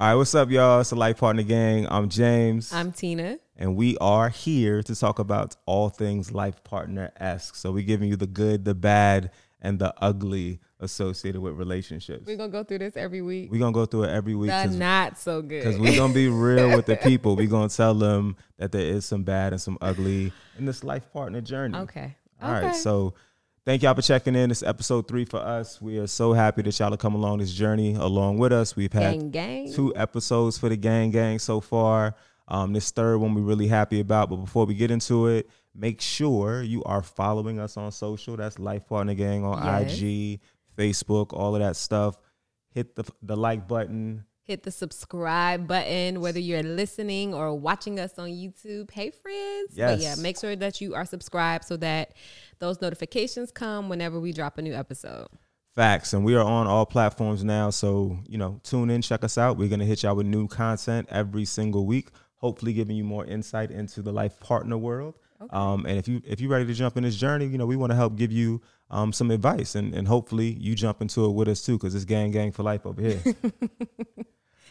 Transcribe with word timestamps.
All 0.00 0.06
right, 0.06 0.14
what's 0.14 0.34
up, 0.34 0.48
y'all? 0.48 0.80
It's 0.80 0.88
the 0.88 0.96
Life 0.96 1.18
Partner 1.18 1.42
Gang. 1.42 1.86
I'm 1.90 2.08
James. 2.08 2.72
I'm 2.72 2.90
Tina. 2.90 3.38
And 3.58 3.76
we 3.76 3.98
are 3.98 4.30
here 4.30 4.82
to 4.84 4.96
talk 4.96 5.18
about 5.18 5.56
all 5.66 5.90
things 5.90 6.32
life 6.32 6.64
partner 6.64 7.12
esque. 7.20 7.54
So 7.54 7.70
we're 7.70 7.84
giving 7.84 8.08
you 8.08 8.16
the 8.16 8.26
good, 8.26 8.64
the 8.64 8.74
bad, 8.74 9.30
and 9.60 9.78
the 9.78 9.92
ugly 10.02 10.60
associated 10.78 11.42
with 11.42 11.52
relationships. 11.52 12.26
We're 12.26 12.38
gonna 12.38 12.48
go 12.48 12.64
through 12.64 12.78
this 12.78 12.96
every 12.96 13.20
week. 13.20 13.52
We're 13.52 13.58
gonna 13.58 13.72
go 13.72 13.84
through 13.84 14.04
it 14.04 14.10
every 14.10 14.34
week. 14.34 14.48
The 14.48 14.68
not 14.68 15.18
so 15.18 15.42
good. 15.42 15.64
Because 15.64 15.78
we're 15.78 15.96
gonna 15.98 16.14
be 16.14 16.28
real 16.28 16.74
with 16.74 16.86
the 16.86 16.96
people. 17.02 17.36
We're 17.36 17.46
gonna 17.46 17.68
tell 17.68 17.92
them 17.92 18.36
that 18.56 18.72
there 18.72 18.80
is 18.80 19.04
some 19.04 19.22
bad 19.22 19.52
and 19.52 19.60
some 19.60 19.76
ugly 19.82 20.32
in 20.56 20.64
this 20.64 20.82
life 20.82 21.12
partner 21.12 21.42
journey. 21.42 21.76
Okay. 21.76 22.16
All 22.40 22.54
okay. 22.54 22.68
right. 22.68 22.74
So 22.74 23.12
thank 23.64 23.82
y'all 23.82 23.94
for 23.94 24.02
checking 24.02 24.34
in. 24.34 24.50
It's 24.50 24.62
episode 24.62 25.08
three 25.08 25.24
for 25.24 25.38
us. 25.38 25.80
We 25.80 25.98
are 25.98 26.06
so 26.06 26.32
happy 26.32 26.62
that 26.62 26.78
y'all 26.78 26.90
have 26.90 26.98
come 26.98 27.14
along 27.14 27.38
this 27.38 27.52
journey 27.52 27.94
along 27.94 28.38
with 28.38 28.52
us. 28.52 28.76
We've 28.76 28.92
had 28.92 29.18
gang, 29.18 29.30
gang. 29.30 29.72
two 29.72 29.94
episodes 29.96 30.58
for 30.58 30.68
the 30.68 30.76
gang 30.76 31.10
gang 31.10 31.38
so 31.38 31.60
far. 31.60 32.14
Um, 32.48 32.72
this 32.72 32.90
third 32.90 33.18
one 33.18 33.34
we're 33.34 33.42
really 33.42 33.68
happy 33.68 34.00
about. 34.00 34.30
But 34.30 34.36
before 34.36 34.66
we 34.66 34.74
get 34.74 34.90
into 34.90 35.28
it, 35.28 35.48
make 35.74 36.00
sure 36.00 36.62
you 36.62 36.82
are 36.84 37.02
following 37.02 37.60
us 37.60 37.76
on 37.76 37.92
social. 37.92 38.36
That's 38.36 38.58
Life 38.58 38.88
Partner 38.88 39.14
Gang 39.14 39.44
on 39.44 39.62
Yes. 39.64 40.00
IG, 40.00 40.40
Facebook, 40.76 41.32
all 41.32 41.54
of 41.54 41.60
that 41.60 41.76
stuff. 41.76 42.16
Hit 42.72 42.96
the 42.96 43.04
the 43.22 43.36
like 43.36 43.68
button. 43.68 44.24
Hit 44.44 44.64
the 44.64 44.70
subscribe 44.70 45.68
button, 45.68 46.20
whether 46.20 46.40
you're 46.40 46.62
listening 46.62 47.34
or 47.34 47.54
watching 47.54 48.00
us 48.00 48.18
on 48.18 48.30
YouTube. 48.30 48.90
Hey, 48.90 49.10
friends. 49.10 49.74
But 49.76 50.00
yeah, 50.00 50.16
make 50.16 50.38
sure 50.38 50.56
that 50.56 50.80
you 50.80 50.94
are 50.94 51.04
subscribed 51.04 51.64
so 51.64 51.76
that 51.76 52.14
those 52.58 52.80
notifications 52.80 53.52
come 53.52 53.88
whenever 53.88 54.18
we 54.18 54.32
drop 54.32 54.58
a 54.58 54.62
new 54.62 54.74
episode. 54.74 55.28
Facts. 55.76 56.12
And 56.12 56.24
we 56.24 56.34
are 56.34 56.42
on 56.42 56.66
all 56.66 56.84
platforms 56.84 57.44
now. 57.44 57.70
So, 57.70 58.18
you 58.26 58.38
know, 58.38 58.60
tune 58.64 58.90
in, 58.90 59.02
check 59.02 59.22
us 59.22 59.38
out. 59.38 59.56
We're 59.56 59.68
gonna 59.68 59.84
hit 59.84 60.02
y'all 60.02 60.16
with 60.16 60.26
new 60.26 60.48
content 60.48 61.06
every 61.10 61.44
single 61.44 61.86
week, 61.86 62.08
hopefully 62.36 62.72
giving 62.72 62.96
you 62.96 63.04
more 63.04 63.24
insight 63.24 63.70
into 63.70 64.02
the 64.02 64.12
life 64.12 64.40
partner 64.40 64.76
world. 64.76 65.14
Um, 65.50 65.86
and 65.86 65.98
if 65.98 66.06
you 66.06 66.20
if 66.24 66.40
you're 66.40 66.50
ready 66.50 66.66
to 66.66 66.74
jump 66.74 66.96
in 66.96 67.02
this 67.02 67.16
journey, 67.16 67.46
you 67.46 67.58
know, 67.58 67.66
we 67.66 67.76
want 67.76 67.90
to 67.90 67.96
help 67.96 68.16
give 68.16 68.30
you 68.30 68.60
um, 68.90 69.12
some 69.12 69.30
advice 69.30 69.74
and, 69.74 69.94
and 69.94 70.06
hopefully 70.06 70.56
you 70.60 70.74
jump 70.74 71.00
into 71.00 71.24
it 71.24 71.30
with 71.30 71.48
us 71.48 71.62
too, 71.62 71.78
because 71.78 71.94
it's 71.94 72.04
gang 72.04 72.30
gang 72.30 72.52
for 72.52 72.62
life 72.62 72.84
over 72.84 73.00
here. 73.00 73.20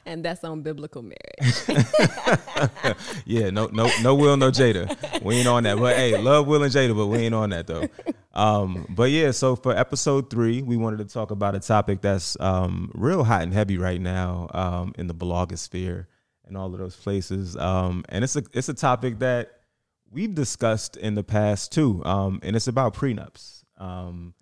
And 0.06 0.26
that's 0.26 0.44
on 0.44 0.62
biblical 0.62 1.04
marriage. 1.04 1.64
yeah, 3.26 3.52
no, 3.52 3.68
no, 3.68 3.90
no 4.02 4.16
Will, 4.16 4.38
no 4.38 4.50
Jada. 4.50 5.22
We 5.22 5.36
ain't 5.36 5.48
on 5.48 5.64
that. 5.64 5.78
But 5.78 5.98
hey, 5.98 6.18
love 6.18 6.48
Will 6.48 6.64
and 6.64 6.74
Jada, 6.74 6.96
but 6.96 7.08
we 7.08 7.20
ain't 7.20 7.36
on 7.36 7.52
that 7.52 7.68
though. 7.68 7.88
Um, 8.34 8.88
but 8.90 9.12
yeah, 9.12 9.30
so 9.32 9.56
for 9.56 9.76
episode 9.76 10.30
three, 10.30 10.62
we 10.64 10.78
wanted 10.78 10.98
to 10.98 11.06
talk 11.06 11.30
about 11.30 11.54
a 11.54 11.60
topic 11.60 12.02
that's 12.02 12.40
um, 12.40 12.92
real 12.96 13.24
hot 13.24 13.44
and 13.44 13.54
heavy 13.54 13.78
right 13.78 14.02
now 14.02 14.48
um, 14.54 14.94
in 14.98 15.06
the 15.08 15.14
blogosphere 15.14 16.08
and 16.46 16.58
all 16.58 16.74
of 16.74 16.80
those 16.80 16.96
places. 16.96 17.56
Um, 17.56 18.04
and 18.10 18.24
it's 18.24 18.36
a 18.36 18.44
it's 18.54 18.70
a 18.70 18.74
topic 18.74 19.20
that 19.20 19.59
we've 20.12 20.34
discussed 20.34 20.98
in 20.98 21.16
the 21.16 21.24
past 21.24 21.72
too. 21.72 22.04
Um, 22.06 22.40
and 22.44 22.56
it's 22.56 22.68
about 22.68 22.94
prenups. 22.94 23.64
Um, 23.78 24.34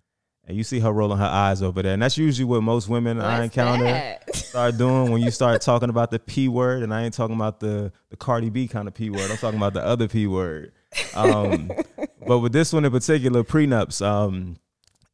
and 0.46 0.56
you 0.56 0.64
see 0.64 0.80
her 0.80 0.90
rolling 0.90 1.18
her 1.18 1.26
eyes 1.26 1.62
over 1.62 1.82
there, 1.82 1.92
and 1.92 2.00
that's 2.02 2.16
usually 2.16 2.46
what 2.46 2.62
most 2.62 2.88
women 2.88 3.20
I 3.20 3.44
encounter 3.44 3.84
that? 3.84 4.34
start 4.34 4.78
doing 4.78 5.12
when 5.12 5.20
you 5.20 5.30
start 5.30 5.60
talking 5.60 5.90
about 5.90 6.10
the 6.10 6.18
p 6.18 6.48
word, 6.48 6.82
and 6.82 6.92
I 6.92 7.02
ain't 7.02 7.12
talking 7.12 7.36
about 7.36 7.60
the 7.60 7.92
the 8.08 8.16
Cardi 8.16 8.48
B 8.48 8.66
kind 8.66 8.88
of 8.88 8.94
p 8.94 9.10
word. 9.10 9.30
I'm 9.30 9.36
talking 9.36 9.58
about 9.58 9.74
the 9.74 9.84
other 9.84 10.08
p 10.08 10.26
word. 10.26 10.72
Um, 11.14 11.70
but 12.26 12.38
with 12.38 12.52
this 12.52 12.72
one 12.72 12.86
in 12.86 12.90
particular, 12.90 13.44
prenups. 13.44 14.04
Um, 14.04 14.56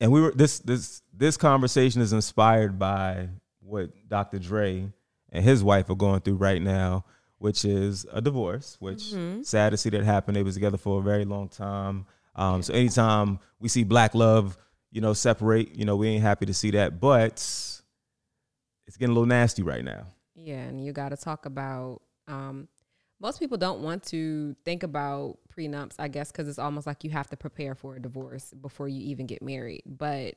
and 0.00 0.12
we 0.12 0.20
were 0.20 0.30
this 0.30 0.60
this 0.60 1.02
this 1.12 1.36
conversation 1.36 2.00
is 2.00 2.12
inspired 2.12 2.78
by 2.78 3.28
what 3.60 3.90
Dr. 4.08 4.38
Dre 4.38 4.88
and 5.30 5.44
his 5.44 5.64
wife 5.64 5.90
are 5.90 5.96
going 5.96 6.20
through 6.20 6.36
right 6.36 6.62
now, 6.62 7.04
which 7.44 7.66
is 7.66 8.06
a 8.10 8.22
divorce. 8.22 8.78
Which 8.80 9.12
sad 9.42 9.70
to 9.70 9.76
see 9.76 9.90
that 9.90 10.02
happen. 10.02 10.32
They 10.32 10.42
was 10.42 10.54
together 10.54 10.78
for 10.78 11.00
a 11.00 11.02
very 11.02 11.26
long 11.26 11.50
time. 11.50 12.06
Um, 12.34 12.62
so 12.62 12.72
anytime 12.72 13.38
we 13.60 13.68
see 13.68 13.84
black 13.84 14.14
love, 14.14 14.56
you 14.90 15.02
know, 15.02 15.12
separate, 15.12 15.76
you 15.76 15.84
know, 15.84 15.94
we 15.94 16.08
ain't 16.08 16.22
happy 16.22 16.46
to 16.46 16.54
see 16.54 16.70
that. 16.70 17.00
But 17.00 17.34
it's 17.34 18.96
getting 18.96 19.10
a 19.10 19.12
little 19.12 19.26
nasty 19.26 19.62
right 19.62 19.84
now. 19.84 20.06
Yeah, 20.34 20.62
and 20.62 20.82
you 20.82 20.92
got 20.92 21.10
to 21.10 21.18
talk 21.18 21.44
about. 21.44 22.00
Um, 22.28 22.66
most 23.20 23.40
people 23.40 23.58
don't 23.58 23.82
want 23.82 24.04
to 24.04 24.56
think 24.64 24.82
about 24.82 25.36
prenups, 25.54 25.96
I 25.98 26.08
guess, 26.08 26.32
because 26.32 26.48
it's 26.48 26.58
almost 26.58 26.86
like 26.86 27.04
you 27.04 27.10
have 27.10 27.28
to 27.28 27.36
prepare 27.36 27.74
for 27.74 27.96
a 27.96 28.00
divorce 28.00 28.54
before 28.58 28.88
you 28.88 29.02
even 29.10 29.26
get 29.26 29.42
married. 29.42 29.82
But 29.84 30.36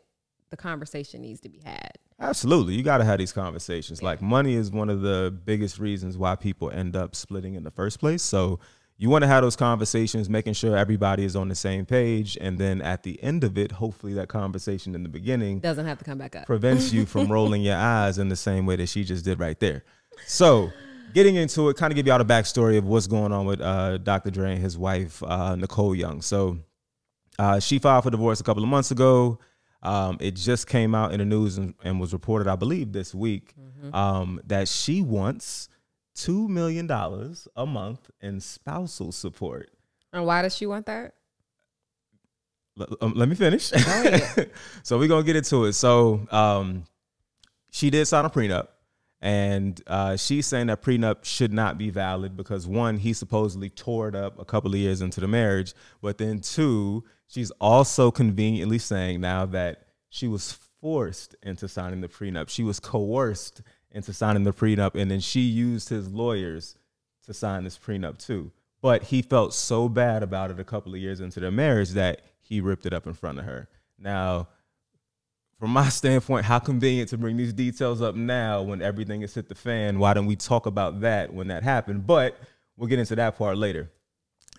the 0.50 0.58
conversation 0.58 1.22
needs 1.22 1.40
to 1.42 1.50
be 1.50 1.60
had. 1.64 1.92
Absolutely. 2.20 2.74
You 2.74 2.84
got 2.84 2.98
to 2.98 3.04
have 3.04 3.20
these 3.20 3.34
conversations. 3.34 4.02
Like 4.02 4.22
money 4.22 4.56
is 4.56 4.72
one 4.72 4.90
of 4.90 5.02
the 5.02 5.36
biggest 5.46 5.80
reasons 5.80 6.18
why 6.18 6.36
people 6.36 6.72
end 6.72 6.96
up 6.96 7.16
splitting 7.16 7.56
in 7.56 7.64
the 7.64 7.72
first 7.72 8.00
place. 8.00 8.24
So 8.24 8.60
you 9.00 9.10
want 9.12 9.24
to 9.24 9.28
have 9.28 9.44
those 9.44 9.56
conversations, 9.56 10.28
making 10.28 10.54
sure 10.54 10.76
everybody 10.76 11.24
is 11.24 11.36
on 11.36 11.50
the 11.50 11.56
same 11.56 11.86
page. 11.86 12.36
And 12.42 12.58
then 12.58 12.82
at 12.82 13.04
the 13.04 13.22
end 13.22 13.44
of 13.44 13.58
it, 13.58 13.72
hopefully 13.72 14.14
that 14.16 14.28
conversation 14.28 14.96
in 14.96 15.04
the 15.04 15.10
beginning 15.10 15.60
Doesn't 15.60 15.86
have 15.86 16.00
to 16.00 16.06
come 16.06 16.18
back 16.18 16.36
up. 16.36 16.46
prevents 16.48 16.92
you 16.92 17.06
from 17.06 17.32
rolling 17.32 17.62
your 17.62 17.78
eyes 17.78 18.18
in 18.18 18.30
the 18.30 18.36
same 18.36 18.66
way 18.66 18.76
that 18.78 18.90
she 18.90 19.04
just 19.04 19.24
did 19.24 19.40
right 19.40 19.60
there. 19.60 19.84
So, 20.26 20.72
getting 21.14 21.36
into 21.36 21.70
it, 21.70 21.78
kind 21.78 21.92
of 21.92 21.96
give 21.96 22.08
y'all 22.08 22.18
the 22.18 22.26
backstory 22.26 22.80
of 22.80 22.86
what's 22.86 23.06
going 23.06 23.32
on 23.32 23.46
with 23.46 23.62
uh, 23.62 24.00
Dr. 24.00 24.32
Dre 24.32 24.54
and 24.54 24.62
his 24.62 24.80
wife, 24.80 25.22
uh, 25.22 25.56
Nicole 25.56 25.94
Young. 25.94 26.24
So, 26.24 26.58
uh, 27.38 27.60
she 27.60 27.78
filed 27.78 28.04
for 28.04 28.10
divorce 28.10 28.40
a 28.40 28.44
couple 28.44 28.64
of 28.64 28.70
months 28.70 28.90
ago. 28.90 29.38
Um, 29.88 30.18
it 30.20 30.36
just 30.36 30.68
came 30.68 30.94
out 30.94 31.14
in 31.14 31.20
the 31.20 31.26
news 31.26 31.58
and, 31.58 31.74
and 31.84 32.00
was 32.00 32.12
reported, 32.12 32.48
I 32.48 32.58
believe, 32.58 32.92
this 32.92 33.16
week 33.16 33.56
um, 33.94 34.42
that 34.46 34.68
she 34.68 35.02
wants 35.02 35.70
$2 36.18 36.50
million 36.50 36.92
a 36.92 37.66
month 37.66 38.10
in 38.20 38.42
spousal 38.42 39.12
support. 39.14 39.72
And 40.12 40.26
why 40.26 40.42
does 40.42 40.56
she 40.58 40.66
want 40.66 40.86
that? 40.88 41.14
L- 42.80 42.98
um, 43.02 43.14
let 43.16 43.30
me 43.30 43.36
finish. 43.36 43.64
so 44.84 44.98
we're 44.98 45.08
gonna 45.08 45.24
get 45.24 45.36
into 45.36 45.66
it. 45.66 45.74
So 45.74 46.28
um, 46.32 46.84
she 47.72 47.90
did 47.90 48.06
sign 48.08 48.26
a 48.26 48.30
prenup, 48.30 48.68
and 49.22 49.82
uh, 49.88 50.16
she's 50.16 50.46
saying 50.46 50.68
that 50.68 50.82
prenup 50.82 51.24
should 51.26 51.54
not 51.54 51.78
be 51.78 51.90
valid 51.90 52.36
because 52.36 52.68
one, 52.68 52.98
he 52.98 53.14
supposedly 53.14 53.70
tore 53.70 54.10
it 54.10 54.16
up 54.16 54.40
a 54.40 54.46
couple 54.46 54.74
of 54.74 54.80
years 54.80 55.02
into 55.02 55.20
the 55.22 55.28
marriage, 55.28 55.74
but 56.02 56.18
then 56.18 56.40
two, 56.40 57.04
she's 57.28 57.52
also 57.52 58.12
conveniently 58.12 58.80
saying 58.80 59.22
now 59.22 59.46
that 59.46 59.84
she 60.10 60.28
was 60.28 60.58
forced 60.82 61.36
into 61.44 61.68
signing 61.68 62.02
the 62.02 62.08
prenup. 62.08 62.50
She 62.50 62.64
was 62.64 62.80
coerced 62.80 63.62
into 63.92 64.14
signing 64.14 64.44
the 64.44 64.54
prenup, 64.54 64.96
and 64.96 65.10
then 65.10 65.20
she 65.20 65.42
used 65.42 65.90
his 65.90 66.10
lawyers 66.10 66.76
to 67.26 67.34
sign 67.34 67.64
this 67.64 67.78
prenup 67.78 68.18
too. 68.18 68.52
But 68.82 69.04
he 69.04 69.22
felt 69.22 69.54
so 69.54 69.90
bad 69.90 70.24
about 70.24 70.52
it 70.52 70.60
a 70.60 70.64
couple 70.64 70.94
of 70.94 71.00
years 71.00 71.20
into 71.20 71.40
their 71.40 71.52
marriage 71.52 71.92
that 71.92 72.22
he 72.42 72.62
ripped 72.62 72.86
it 72.86 72.94
up 72.94 73.08
in 73.08 73.14
front 73.14 73.40
of 73.40 73.46
her. 73.46 73.68
Now, 74.00 74.48
from 75.60 75.72
my 75.72 75.90
standpoint, 75.90 76.46
how 76.46 76.60
convenient 76.60 77.10
to 77.10 77.18
bring 77.18 77.38
these 77.38 77.54
details 77.54 78.02
up 78.02 78.16
now 78.16 78.62
when 78.62 78.82
everything 78.82 79.24
is 79.24 79.34
hit 79.34 79.50
the 79.50 79.56
fan. 79.56 80.00
Why 80.00 80.14
don't 80.14 80.28
we 80.28 80.36
talk 80.36 80.66
about 80.66 81.02
that 81.02 81.34
when 81.34 81.48
that 81.48 81.64
happened? 81.64 82.06
But 82.06 82.40
we'll 82.76 82.88
get 82.88 83.00
into 83.00 83.16
that 83.16 83.38
part 83.38 83.58
later. 83.58 83.92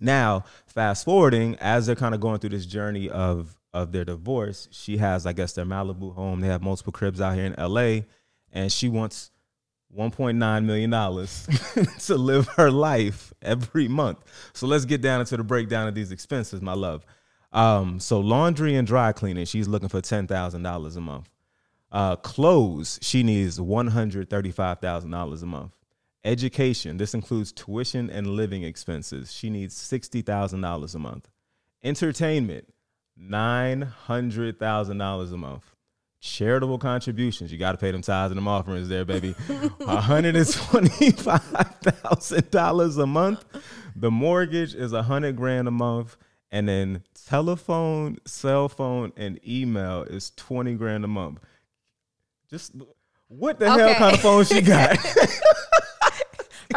Now, 0.00 0.44
fast 0.66 1.04
forwarding, 1.04 1.56
as 1.56 1.86
they're 1.86 1.96
kind 1.96 2.14
of 2.14 2.20
going 2.20 2.38
through 2.38 2.50
this 2.50 2.66
journey 2.66 3.08
of 3.08 3.54
of 3.74 3.92
their 3.92 4.04
divorce, 4.04 4.66
she 4.70 4.96
has, 4.96 5.26
I 5.26 5.32
guess, 5.32 5.52
their 5.52 5.66
Malibu 5.66 6.14
home. 6.14 6.40
They 6.40 6.48
have 6.48 6.62
multiple 6.62 6.92
cribs 6.92 7.20
out 7.20 7.34
here 7.34 7.44
in 7.44 7.54
LA, 7.58 8.00
and 8.52 8.72
she 8.72 8.88
wants 8.88 9.30
1.9 9.96 10.64
million 10.64 10.90
dollars 10.90 11.48
to 12.06 12.16
live 12.16 12.46
her 12.56 12.70
life 12.70 13.32
every 13.40 13.88
month. 13.88 14.18
So 14.52 14.66
let's 14.66 14.84
get 14.84 15.00
down 15.00 15.20
into 15.20 15.36
the 15.36 15.44
breakdown 15.44 15.88
of 15.88 15.94
these 15.94 16.12
expenses, 16.12 16.60
my 16.60 16.74
love. 16.74 17.04
Um, 17.52 17.98
so 17.98 18.20
laundry 18.20 18.74
and 18.74 18.86
dry 18.86 19.12
cleaning, 19.12 19.46
she's 19.46 19.68
looking 19.68 19.88
for 19.88 20.00
ten 20.00 20.26
thousand 20.26 20.62
dollars 20.62 20.96
a 20.96 21.00
month. 21.00 21.30
Uh, 21.90 22.16
clothes, 22.16 22.98
she 23.00 23.22
needs 23.22 23.60
one 23.60 23.86
hundred 23.86 24.28
thirty-five 24.28 24.80
thousand 24.80 25.10
dollars 25.10 25.42
a 25.42 25.46
month. 25.46 25.72
Education, 26.28 26.98
this 26.98 27.14
includes 27.14 27.52
tuition 27.52 28.10
and 28.10 28.26
living 28.26 28.62
expenses. 28.62 29.32
She 29.32 29.48
needs 29.48 29.74
sixty 29.74 30.20
thousand 30.20 30.60
dollars 30.60 30.94
a 30.94 30.98
month. 30.98 31.26
Entertainment, 31.82 32.68
nine 33.16 33.80
hundred 33.80 34.58
thousand 34.58 34.98
dollars 34.98 35.32
a 35.32 35.38
month. 35.38 35.64
Charitable 36.20 36.76
contributions, 36.78 37.50
you 37.50 37.56
got 37.56 37.72
to 37.72 37.78
pay 37.78 37.92
them 37.92 38.02
tithes 38.02 38.30
and 38.30 38.36
them 38.36 38.46
offerings 38.46 38.90
there, 38.90 39.06
baby. 39.06 39.32
One 39.78 39.96
hundred 39.96 40.36
and 40.36 40.52
twenty-five 40.52 41.42
thousand 41.82 42.50
dollars 42.50 42.98
a 42.98 43.06
month. 43.06 43.42
The 43.96 44.10
mortgage 44.10 44.74
is 44.74 44.92
a 44.92 45.04
hundred 45.04 45.34
grand 45.34 45.66
a 45.66 45.70
month, 45.70 46.18
and 46.50 46.68
then 46.68 47.04
telephone, 47.24 48.18
cell 48.26 48.68
phone, 48.68 49.14
and 49.16 49.40
email 49.48 50.02
is 50.02 50.30
twenty 50.36 50.74
grand 50.74 51.06
a 51.06 51.08
month. 51.08 51.40
Just 52.50 52.74
what 53.28 53.58
the 53.58 53.70
hell 53.70 53.94
kind 53.94 54.14
of 54.14 54.20
phone 54.20 54.44
she 54.44 54.60
got? 54.60 54.98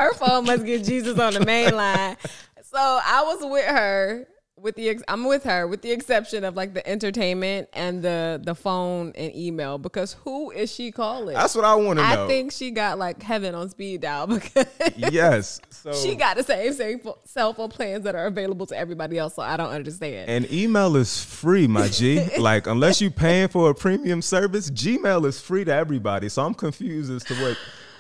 Her 0.02 0.14
phone 0.14 0.46
must 0.46 0.66
get 0.66 0.84
Jesus 0.84 1.20
on 1.20 1.34
the 1.34 1.46
main 1.46 1.76
line. 1.76 2.18
So 2.64 2.78
I 2.78 3.24
was 3.24 3.40
with 3.52 3.66
her 3.66 4.28
with 4.62 4.76
the 4.76 4.90
ex- 4.90 5.04
I'm 5.08 5.26
with 5.26 5.44
her 5.44 5.68
with 5.68 5.82
the 5.82 5.92
exception 5.92 6.44
of 6.44 6.56
like 6.56 6.74
the 6.74 6.88
entertainment 6.88 7.68
and 7.74 8.02
the 8.02 8.40
the 8.44 8.56
phone 8.56 9.12
and 9.16 9.36
email 9.36 9.78
because 9.78 10.14
who 10.24 10.52
is 10.52 10.72
she 10.72 10.92
calling? 10.92 11.36
That's 11.36 11.56
what 11.56 11.66
I 11.66 11.76
want 11.76 12.00
to 12.00 12.08
know. 12.08 12.26
I 12.26 12.28
think 12.28 12.52
she 12.52 12.72
got 12.72 12.98
like 12.98 13.22
heaven 13.22 13.56
on 13.56 13.70
speed 13.70 14.02
dial 14.02 14.28
because 14.28 14.68
yes, 14.96 15.60
so 15.70 15.92
she 15.94 16.16
got 16.16 16.38
the 16.38 16.44
same 16.44 16.74
same 16.74 17.02
cell 17.26 17.54
phone 17.54 17.70
plans 17.70 18.04
that 18.04 18.16
are 18.16 18.28
available 18.28 18.66
to 18.68 18.78
everybody 18.78 19.18
else. 19.18 19.36
So 19.36 19.42
I 19.42 19.58
don't 19.58 19.72
understand. 19.72 20.30
and 20.30 20.52
email 20.52 20.96
is 20.96 21.24
free, 21.24 21.68
my 21.68 21.88
G. 21.88 22.24
like 22.38 22.68
unless 22.68 23.02
you 23.02 23.10
paying 23.12 23.48
for 23.48 23.72
a 23.72 23.76
premium 23.76 24.22
service, 24.22 24.70
Gmail 24.70 25.26
is 25.26 25.42
free 25.42 25.66
to 25.66 25.74
everybody. 25.74 26.30
So 26.30 26.46
I'm 26.46 26.54
confused 26.54 27.12
as 27.12 27.24
to 27.26 27.36
what 27.36 27.58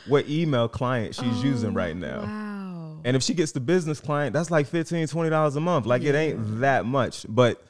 what 0.07 0.27
email 0.30 0.68
client 0.68 1.15
she's 1.15 1.44
using 1.44 1.74
right 1.74 1.95
now. 1.95 2.21
wow. 2.21 3.01
And 3.03 3.15
if 3.18 3.24
she 3.24 3.33
gets 3.33 3.51
the 3.51 3.59
business 3.59 4.00
client, 4.00 4.33
that's 4.33 4.51
like 4.51 4.68
$15, 4.68 5.12
$20 5.12 5.56
a 5.56 5.59
month. 5.59 5.86
Like 5.86 6.03
it 6.03 6.15
ain't 6.15 6.59
that 6.62 6.86
much. 6.86 7.25
But 7.27 7.63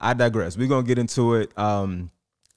I 0.00 0.14
digress. 0.14 0.56
We're 0.56 0.68
gonna 0.68 0.86
get 0.86 0.98
into 0.98 1.34
it. 1.34 1.56
Um, 1.58 2.10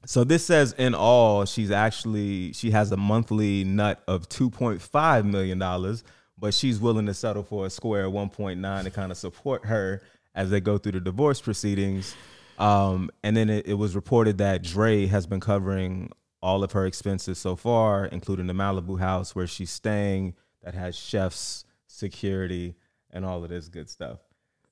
so 0.06 0.24
this 0.24 0.46
says 0.46 0.74
in 0.78 0.96
all, 0.96 1.46
she's 1.46 1.72
actually 1.72 2.54
she 2.54 2.72
has 2.72 2.92
a 2.92 2.98
monthly 2.98 3.64
nut 3.64 4.02
of 4.08 4.30
2.5 4.30 5.26
million 5.26 5.60
dollars, 5.60 6.04
but 6.38 6.54
she's 6.54 6.80
willing 6.80 7.06
to 7.06 7.14
settle 7.14 7.44
for 7.44 7.66
a 7.66 7.70
square 7.70 8.08
1.9 8.08 8.84
to 8.84 8.90
kind 8.92 9.12
of 9.12 9.18
support 9.18 9.66
her 9.66 10.02
as 10.34 10.50
they 10.50 10.62
go 10.62 10.78
through 10.78 10.94
the 10.94 11.00
divorce 11.00 11.42
proceedings. 11.42 12.16
Um, 12.58 13.10
and 13.24 13.36
then 13.36 13.50
it, 13.50 13.68
it 13.68 13.74
was 13.74 13.96
reported 13.96 14.38
that 14.38 14.64
Dre 14.64 15.08
has 15.08 15.26
been 15.26 15.40
covering 15.40 16.12
all 16.42 16.64
of 16.64 16.72
her 16.72 16.86
expenses 16.86 17.38
so 17.38 17.56
far, 17.56 18.06
including 18.06 18.48
the 18.48 18.54
Malibu 18.54 19.00
house 19.00 19.36
where 19.36 19.48
she's 19.48 19.72
staying, 19.72 20.34
that 20.64 20.74
has 20.74 20.96
chefs, 20.96 21.66
security, 21.88 22.76
and 23.12 23.26
all 23.26 23.44
of 23.44 23.50
this 23.50 23.68
good 23.68 23.90
stuff. 23.90 24.20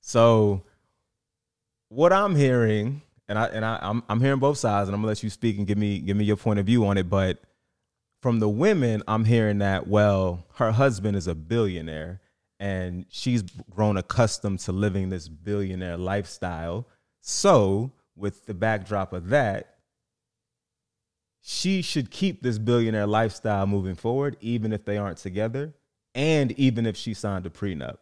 So, 0.02 0.64
what 1.90 2.14
I'm 2.14 2.36
hearing, 2.36 3.02
and 3.28 3.38
I 3.38 3.46
and 3.48 3.66
I, 3.66 3.80
I'm 3.82 4.04
I'm 4.10 4.22
hearing 4.22 4.40
both 4.40 4.58
sides, 4.58 4.88
and 4.88 4.96
I'm 4.96 5.02
gonna 5.02 5.10
let 5.10 5.24
you 5.24 5.30
speak 5.30 5.58
and 5.58 5.68
give 5.68 5.78
me 5.78 6.00
give 6.00 6.18
me 6.18 6.26
your 6.26 6.38
point 6.38 6.60
of 6.60 6.66
view 6.66 6.86
on 6.86 6.98
it. 6.98 7.10
But 7.10 7.40
from 8.22 8.40
the 8.40 8.50
women, 8.50 9.04
I'm 9.08 9.26
hearing 9.26 9.60
that 9.60 9.88
well, 9.88 10.46
her 10.56 10.72
husband 10.72 11.18
is 11.18 11.28
a 11.28 11.36
billionaire, 11.36 12.22
and 12.60 13.06
she's 13.10 13.44
grown 13.70 13.98
accustomed 13.98 14.60
to 14.62 14.72
living 14.72 15.10
this 15.10 15.28
billionaire 15.28 15.98
lifestyle. 15.98 16.88
So, 17.22 17.92
with 18.16 18.46
the 18.46 18.54
backdrop 18.54 19.14
of 19.14 19.30
that, 19.30 19.79
she 21.42 21.82
should 21.82 22.12
keep 22.12 22.42
this 22.42 22.58
billionaire 22.58 23.08
lifestyle 23.08 23.66
moving 23.68 23.96
forward, 23.96 24.38
even 24.42 24.74
if 24.74 24.86
they 24.86 24.98
aren't 24.98 25.18
together, 25.18 25.74
and 26.14 26.52
even 26.54 26.86
if 26.86 26.98
she 26.98 27.14
signed 27.14 27.46
a 27.46 27.50
prenup. 27.50 27.98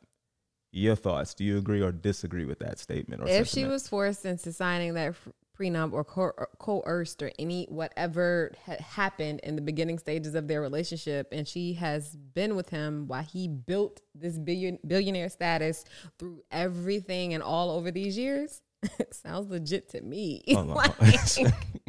Your 0.71 0.95
thoughts? 0.95 1.33
Do 1.33 1.43
you 1.43 1.57
agree 1.57 1.81
or 1.81 1.91
disagree 1.91 2.45
with 2.45 2.59
that 2.59 2.77
statement? 2.79 3.21
Or 3.21 3.27
if 3.27 3.47
she 3.47 3.65
was 3.65 3.87
forced 3.87 4.25
into 4.25 4.51
signing 4.51 4.93
that 4.95 5.15
prenup 5.57 5.93
or 5.93 6.03
co- 6.03 6.33
or 6.37 6.49
coerced 6.59 7.21
or 7.23 7.31
any 7.39 7.65
whatever 7.69 8.53
had 8.65 8.79
happened 8.79 9.39
in 9.43 9.55
the 9.55 9.61
beginning 9.61 9.97
stages 9.97 10.35
of 10.35 10.47
their 10.47 10.61
relationship 10.61 11.27
and 11.31 11.47
she 11.47 11.73
has 11.73 12.15
been 12.15 12.55
with 12.55 12.69
him 12.69 13.07
while 13.07 13.23
he 13.23 13.47
built 13.47 14.01
this 14.13 14.37
billion 14.37 14.77
billionaire 14.85 15.29
status 15.29 15.83
through 16.19 16.43
everything 16.51 17.33
and 17.33 17.41
all 17.41 17.71
over 17.71 17.89
these 17.91 18.17
years 18.17 18.61
sounds 19.11 19.49
legit 19.49 19.89
to 19.89 20.01
me. 20.01 20.43
Like, 20.67 20.93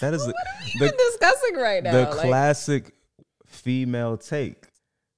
that 0.00 0.14
is 0.14 0.24
the, 0.26 0.94
discussing 1.10 1.56
right 1.56 1.82
now 1.82 1.92
the 1.92 2.02
Like, 2.02 2.10
classic 2.26 2.92
female 3.46 4.16
take. 4.16 4.66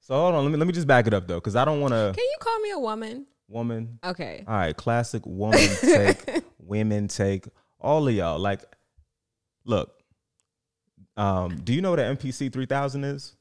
So 0.01 0.15
hold 0.15 0.35
on, 0.35 0.45
let 0.45 0.51
me 0.53 0.57
let 0.57 0.67
me 0.67 0.73
just 0.73 0.87
back 0.87 1.07
it 1.07 1.15
up 1.15 1.27
though, 1.27 1.37
because 1.37 1.57
I 1.57 1.65
don't 1.65 1.81
want 1.81 1.93
to 1.93 2.13
can 2.15 2.25
you 2.25 2.37
call 2.41 2.59
me 2.61 2.71
a 2.71 2.79
woman 2.79 3.27
woman. 3.49 3.99
okay 4.05 4.45
All 4.47 4.55
right, 4.55 4.77
classic 4.77 5.23
woman 5.27 5.69
take, 5.81 6.43
women 6.59 7.09
take, 7.09 7.47
all 7.81 8.07
of 8.09 8.15
y'all. 8.15 8.39
Like, 8.39 8.63
look, 9.65 9.93
um, 11.17 11.57
do 11.63 11.73
you 11.73 11.81
know 11.81 11.91
what 11.91 12.01
an 12.01 12.17
MPC 12.17 12.53
three 12.53 12.67
thousand 12.67 13.05
is? 13.05 13.35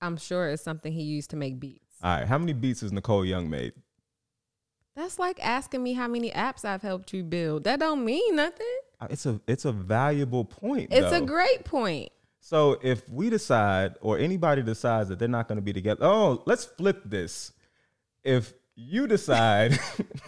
i'm 0.00 0.16
sure 0.16 0.48
it's 0.48 0.64
something 0.64 0.92
he 0.92 1.02
used 1.02 1.30
to 1.30 1.36
make 1.36 1.60
beats 1.60 1.94
All 2.02 2.18
right, 2.18 2.26
how 2.26 2.36
many 2.36 2.52
beats 2.52 2.80
has 2.80 2.90
Nicole 2.92 3.24
Young 3.24 3.48
made? 3.48 3.72
that's 4.96 5.16
like 5.18 5.38
asking 5.44 5.80
me 5.82 5.92
how 5.92 6.08
many 6.08 6.30
apps 6.32 6.64
i've 6.64 6.82
helped 6.82 7.12
you 7.14 7.22
build 7.22 7.62
that 7.64 7.78
don't 7.78 8.04
mean 8.04 8.34
nothing 8.34 8.66
It's 9.10 9.26
a 9.26 9.40
it's 9.46 9.64
a 9.64 9.72
valuable 9.72 10.44
point. 10.44 10.88
it's 10.92 11.12
a 11.12 11.20
great 11.20 11.64
point 11.64 12.10
So 12.40 12.78
if 12.82 13.08
we 13.08 13.30
decide, 13.30 13.94
or 14.00 14.18
anybody 14.18 14.62
decides 14.62 15.08
that 15.08 15.18
they're 15.18 15.28
not 15.28 15.46
going 15.48 15.56
to 15.56 15.62
be 15.62 15.72
together, 15.72 16.04
oh, 16.04 16.42
let's 16.46 16.64
flip 16.64 17.02
this. 17.04 17.52
If 18.24 18.52
you 18.74 19.06
decide 19.06 19.72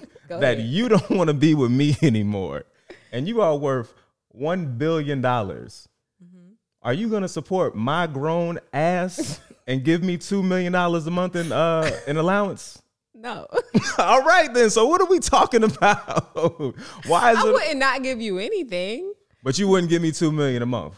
that 0.28 0.58
ahead. 0.58 0.60
you 0.60 0.88
don't 0.88 1.10
want 1.10 1.28
to 1.28 1.34
be 1.34 1.54
with 1.54 1.70
me 1.70 1.96
anymore, 2.02 2.64
and 3.12 3.26
you 3.28 3.40
are 3.40 3.56
worth 3.56 3.92
one 4.28 4.76
billion 4.78 5.20
dollars, 5.20 5.88
Mm-hmm. 6.22 6.52
are 6.82 6.94
you 6.94 7.08
going 7.08 7.22
to 7.22 7.28
support 7.28 7.74
my 7.74 8.06
grown 8.06 8.58
ass 8.72 9.40
and 9.66 9.82
give 9.84 10.02
me 10.04 10.16
two 10.16 10.42
million 10.42 10.72
dollars 10.72 11.06
a 11.06 11.10
month 11.10 11.34
in 11.36 11.50
uh 11.52 11.90
in 12.06 12.16
allowance? 12.16 12.80
No 13.24 13.46
All 13.98 14.22
right 14.22 14.52
then. 14.52 14.70
So 14.70 14.86
what 14.86 15.00
are 15.00 15.06
we 15.06 15.18
talking 15.18 15.64
about? 15.64 16.36
Why 17.06 17.32
is 17.32 17.38
I 17.38 17.48
it? 17.48 17.52
wouldn't 17.52 17.78
not 17.78 18.02
give 18.02 18.20
you 18.20 18.38
anything. 18.38 19.12
But 19.42 19.58
you 19.58 19.66
wouldn't 19.68 19.90
give 19.90 20.00
me 20.02 20.12
two 20.12 20.30
million 20.30 20.62
a 20.62 20.66
month. 20.66 20.94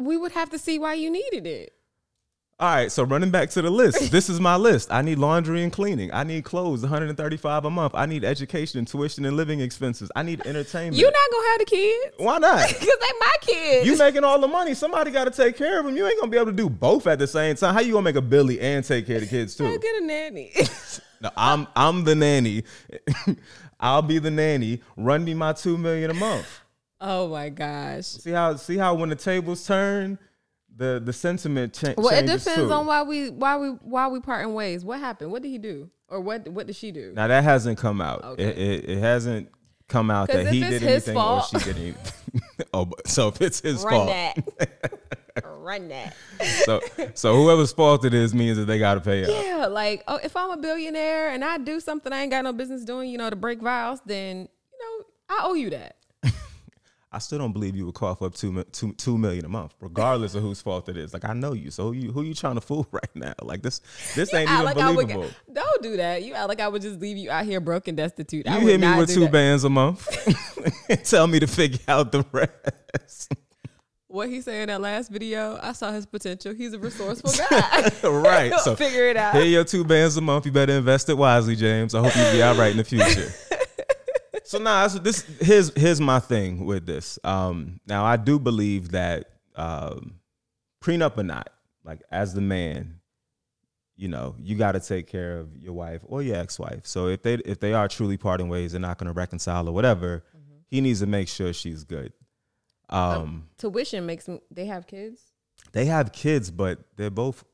We 0.00 0.16
would 0.16 0.32
have 0.32 0.50
to 0.50 0.58
see 0.58 0.78
why 0.78 0.94
you 0.94 1.10
needed 1.10 1.46
it. 1.46 1.73
All 2.60 2.72
right, 2.72 2.90
so 2.90 3.02
running 3.02 3.30
back 3.32 3.50
to 3.50 3.62
the 3.62 3.70
list. 3.70 4.10
This 4.14 4.28
is 4.30 4.38
my 4.38 4.54
list. 4.54 4.92
I 4.92 5.02
need 5.02 5.18
laundry 5.18 5.64
and 5.64 5.72
cleaning. 5.72 6.12
I 6.12 6.22
need 6.22 6.44
clothes, 6.44 6.82
135 6.82 7.64
a 7.64 7.70
month. 7.70 7.94
I 7.96 8.06
need 8.06 8.24
education, 8.24 8.84
tuition 8.84 9.24
and 9.24 9.36
living 9.36 9.58
expenses. 9.60 10.08
I 10.14 10.22
need 10.22 10.40
entertainment. 10.46 10.96
You're 10.96 11.10
not 11.10 11.30
gonna 11.32 11.48
have 11.48 11.58
the 11.58 11.64
kids 11.64 12.14
Why 12.18 12.38
not? 12.38 12.68
because 12.68 12.86
they 12.86 13.18
my 13.18 13.32
kids. 13.40 13.86
You 13.88 13.98
making 13.98 14.22
all 14.22 14.40
the 14.40 14.46
money. 14.46 14.74
Somebody 14.74 15.10
got 15.10 15.24
to 15.24 15.32
take 15.32 15.56
care 15.56 15.80
of 15.80 15.86
them. 15.86 15.96
You 15.96 16.06
ain't 16.06 16.18
gonna 16.20 16.30
be 16.30 16.36
able 16.36 16.46
to 16.46 16.52
do 16.52 16.70
both 16.70 17.08
at 17.08 17.18
the 17.18 17.26
same 17.26 17.56
time. 17.56 17.74
How 17.74 17.80
you 17.80 17.92
gonna 17.92 18.04
make 18.04 18.14
a 18.16 18.22
Billy 18.22 18.60
and 18.60 18.84
take 18.84 19.06
care 19.08 19.16
of 19.16 19.22
the 19.22 19.28
kids 19.28 19.60
I'll 19.60 19.72
too? 19.72 19.78
get 19.80 20.02
a 20.02 20.06
nanny. 20.06 20.52
No, 21.20 21.30
I'm 21.38 21.66
I'm 21.74 22.04
the 22.04 22.14
nanny. 22.14 22.64
I'll 23.80 24.02
be 24.02 24.18
the 24.18 24.30
nanny. 24.30 24.82
Run 24.96 25.24
me 25.24 25.32
my 25.32 25.54
two 25.54 25.78
million 25.78 26.10
a 26.10 26.14
month. 26.14 26.46
oh 27.00 27.28
my 27.28 27.48
gosh. 27.48 28.04
See 28.06 28.30
how 28.30 28.56
see 28.56 28.76
how 28.76 28.94
when 28.94 29.08
the 29.08 29.16
tables 29.16 29.66
turn, 29.66 30.18
the 30.76 31.00
the 31.04 31.12
sentiment 31.12 31.74
cha- 31.74 31.94
Well, 31.96 32.14
it 32.14 32.22
depends 32.22 32.54
too. 32.54 32.72
on 32.72 32.86
why 32.86 33.02
we 33.02 33.30
why 33.30 33.56
we 33.56 33.68
why 33.68 34.08
we 34.08 34.20
parting 34.20 34.54
ways. 34.54 34.84
What 34.84 35.00
happened? 35.00 35.30
What 35.30 35.42
did 35.42 35.48
he 35.48 35.58
do? 35.58 35.90
Or 36.08 36.20
what 36.20 36.48
what 36.48 36.66
did 36.66 36.76
she 36.76 36.90
do? 36.92 37.12
Now 37.14 37.28
that 37.28 37.44
hasn't 37.44 37.78
come 37.78 38.00
out. 38.00 38.24
Okay. 38.24 38.44
It, 38.44 38.58
it, 38.58 38.90
it 38.90 38.98
hasn't 38.98 39.50
come 39.88 40.10
out 40.10 40.28
that 40.28 40.46
he 40.48 40.60
did 40.60 40.82
anything 40.82 41.14
fault- 41.14 41.52
or 41.54 41.60
she 41.60 41.64
did 41.64 41.76
anything. 41.78 42.42
oh, 42.74 42.90
so 43.06 43.28
if 43.28 43.40
it's 43.40 43.60
his 43.60 43.82
Run 43.84 43.92
fault, 43.92 44.08
that. 44.08 45.00
Run 45.44 45.88
that. 45.88 46.14
so 46.64 46.80
so 47.14 47.34
whoever's 47.34 47.72
fault 47.72 48.04
it 48.04 48.14
is 48.14 48.34
means 48.34 48.56
that 48.58 48.66
they 48.66 48.78
got 48.78 48.94
to 48.94 49.00
pay 49.00 49.24
up. 49.24 49.30
Yeah, 49.44 49.66
like 49.66 50.04
oh, 50.08 50.18
if 50.22 50.36
I'm 50.36 50.50
a 50.50 50.56
billionaire 50.56 51.30
and 51.30 51.44
I 51.44 51.58
do 51.58 51.80
something 51.80 52.12
I 52.12 52.22
ain't 52.22 52.30
got 52.30 52.44
no 52.44 52.52
business 52.52 52.84
doing, 52.84 53.10
you 53.10 53.18
know, 53.18 53.30
to 53.30 53.36
break 53.36 53.60
vows, 53.60 54.00
then 54.06 54.48
you 54.72 54.78
know 54.78 55.04
I 55.28 55.40
owe 55.44 55.54
you 55.54 55.70
that. 55.70 55.96
I 57.14 57.18
still 57.18 57.38
don't 57.38 57.52
believe 57.52 57.76
you 57.76 57.86
would 57.86 57.94
cough 57.94 58.22
up 58.22 58.34
two, 58.34 58.64
two, 58.72 58.92
two 58.94 59.16
million 59.16 59.44
a 59.44 59.48
month, 59.48 59.74
regardless 59.80 60.34
of 60.34 60.42
whose 60.42 60.60
fault 60.60 60.88
it 60.88 60.96
is. 60.96 61.14
Like 61.14 61.24
I 61.24 61.32
know 61.32 61.52
you, 61.52 61.70
so 61.70 61.84
who 61.84 61.92
you 61.92 62.10
who 62.12 62.22
you 62.22 62.34
trying 62.34 62.56
to 62.56 62.60
fool 62.60 62.86
right 62.92 63.14
now? 63.14 63.34
Like 63.40 63.62
this 63.62 63.80
this 64.16 64.34
ain't 64.34 64.50
even 64.50 64.64
like 64.64 64.76
I 64.76 64.90
would 64.90 65.06
believable. 65.08 65.30
don't 65.52 65.82
do 65.82 65.96
that. 65.98 66.24
You 66.24 66.34
act 66.34 66.48
like 66.48 66.60
I 66.60 66.66
would 66.66 66.82
just 66.82 67.00
leave 67.00 67.16
you 67.16 67.30
out 67.30 67.44
here 67.44 67.60
broken, 67.60 67.94
destitute. 67.94 68.46
You 68.46 68.52
would 68.54 68.62
hit 68.64 68.80
me 68.80 68.96
with 68.96 69.10
two 69.14 69.20
that. 69.20 69.32
bands 69.32 69.62
a 69.62 69.70
month 69.70 70.08
tell 71.04 71.26
me 71.26 71.38
to 71.38 71.46
figure 71.46 71.78
out 71.86 72.10
the 72.10 72.24
rest. 72.32 73.32
What 74.08 74.28
he 74.28 74.40
said 74.40 74.62
in 74.62 74.68
that 74.68 74.80
last 74.80 75.10
video, 75.10 75.58
I 75.60 75.72
saw 75.72 75.90
his 75.90 76.06
potential. 76.06 76.54
He's 76.54 76.72
a 76.72 76.78
resourceful 76.78 77.32
guy. 77.50 77.90
right. 78.08 78.52
So 78.60 78.76
figure 78.76 79.08
it 79.08 79.16
out. 79.16 79.34
Here 79.34 79.44
your 79.44 79.64
two 79.64 79.84
bands 79.84 80.16
a 80.16 80.20
month. 80.20 80.46
You 80.46 80.52
better 80.52 80.72
invest 80.74 81.08
it 81.08 81.14
wisely, 81.14 81.56
James. 81.56 81.94
I 81.96 82.00
hope 82.00 82.14
you'll 82.16 82.32
be 82.32 82.42
all 82.42 82.54
right 82.54 82.70
in 82.70 82.76
the 82.76 82.84
future. 82.84 83.32
So 84.42 84.58
now 84.58 84.86
nah, 84.86 84.88
this 84.88 85.22
here's 85.40 85.72
here's 85.76 86.00
my 86.00 86.18
thing 86.18 86.64
with 86.64 86.86
this. 86.86 87.18
Um, 87.24 87.80
now 87.86 88.04
I 88.04 88.16
do 88.16 88.38
believe 88.38 88.90
that 88.90 89.30
um, 89.54 90.16
prenup 90.82 91.16
or 91.16 91.22
not, 91.22 91.50
like 91.84 92.02
as 92.10 92.34
the 92.34 92.40
man, 92.40 93.00
you 93.96 94.08
know, 94.08 94.34
you 94.38 94.56
got 94.56 94.72
to 94.72 94.80
take 94.80 95.06
care 95.06 95.38
of 95.38 95.56
your 95.56 95.72
wife 95.72 96.00
or 96.04 96.22
your 96.22 96.36
ex-wife. 96.36 96.86
So 96.86 97.08
if 97.08 97.22
they 97.22 97.34
if 97.34 97.60
they 97.60 97.72
are 97.72 97.88
truly 97.88 98.16
parting 98.16 98.48
ways, 98.48 98.72
they're 98.72 98.80
not 98.80 98.98
going 98.98 99.08
to 99.08 99.12
reconcile 99.12 99.68
or 99.68 99.72
whatever. 99.72 100.24
He 100.66 100.80
needs 100.80 101.00
to 101.00 101.06
make 101.06 101.28
sure 101.28 101.52
she's 101.52 101.84
good. 101.84 102.12
Um, 102.88 103.48
Tuition 103.58 104.06
makes 104.06 104.24
them. 104.26 104.40
They 104.50 104.66
have 104.66 104.86
kids. 104.86 105.20
they 105.72 105.84
have 105.86 106.12
kids, 106.12 106.50
but 106.50 106.80
they're 106.96 107.10
both 107.10 107.44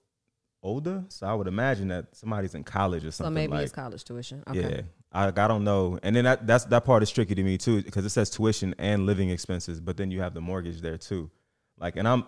older, 0.63 1.05
so 1.09 1.27
I 1.27 1.35
would 1.35 1.47
imagine 1.47 1.89
that 1.89 2.17
somebody's 2.17 2.55
in 2.55 2.65
college 2.65 3.05
or 3.05 3.11
something. 3.11 3.31
So 3.31 3.35
maybe 3.35 3.53
like. 3.53 3.65
it's 3.65 3.73
college 3.73 4.05
tuition. 4.05 4.43
Okay. 4.49 4.61
Yeah, 4.61 4.81
I, 5.13 5.27
I 5.29 5.31
don't 5.49 5.65
know, 5.65 5.99
and 6.03 6.15
then 6.15 6.25
that 6.25 6.47
that's 6.47 6.65
that 6.67 6.85
part 6.85 7.03
is 7.03 7.11
tricky 7.11 7.35
to 7.35 7.43
me 7.43 7.59
too 7.59 7.83
because 7.83 8.05
it 8.05 8.11
says 8.11 8.31
tuition 8.31 8.75
and 8.79 9.07
living 9.07 9.31
expenses, 9.31 9.81
but 9.81 9.97
then 9.97 10.11
you 10.11 10.21
have 10.21 10.35
the 10.35 10.41
mortgage 10.41 10.81
there 10.81 10.97
too. 10.99 11.31
Like, 11.79 11.97
and 11.97 12.07
I'm 12.07 12.25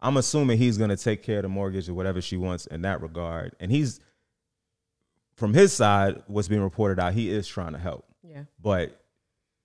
I'm 0.00 0.16
assuming 0.16 0.56
he's 0.58 0.78
gonna 0.78 0.96
take 0.96 1.22
care 1.22 1.38
of 1.38 1.42
the 1.42 1.48
mortgage 1.48 1.88
or 1.88 1.94
whatever 1.94 2.20
she 2.22 2.36
wants 2.36 2.66
in 2.66 2.82
that 2.82 3.02
regard, 3.02 3.54
and 3.60 3.70
he's 3.70 4.00
from 5.36 5.54
his 5.54 5.72
side, 5.72 6.22
what's 6.26 6.48
being 6.48 6.62
reported 6.62 7.00
out, 7.00 7.14
he 7.14 7.30
is 7.30 7.48
trying 7.48 7.72
to 7.72 7.78
help, 7.78 8.04
Yeah. 8.22 8.44
but 8.60 8.98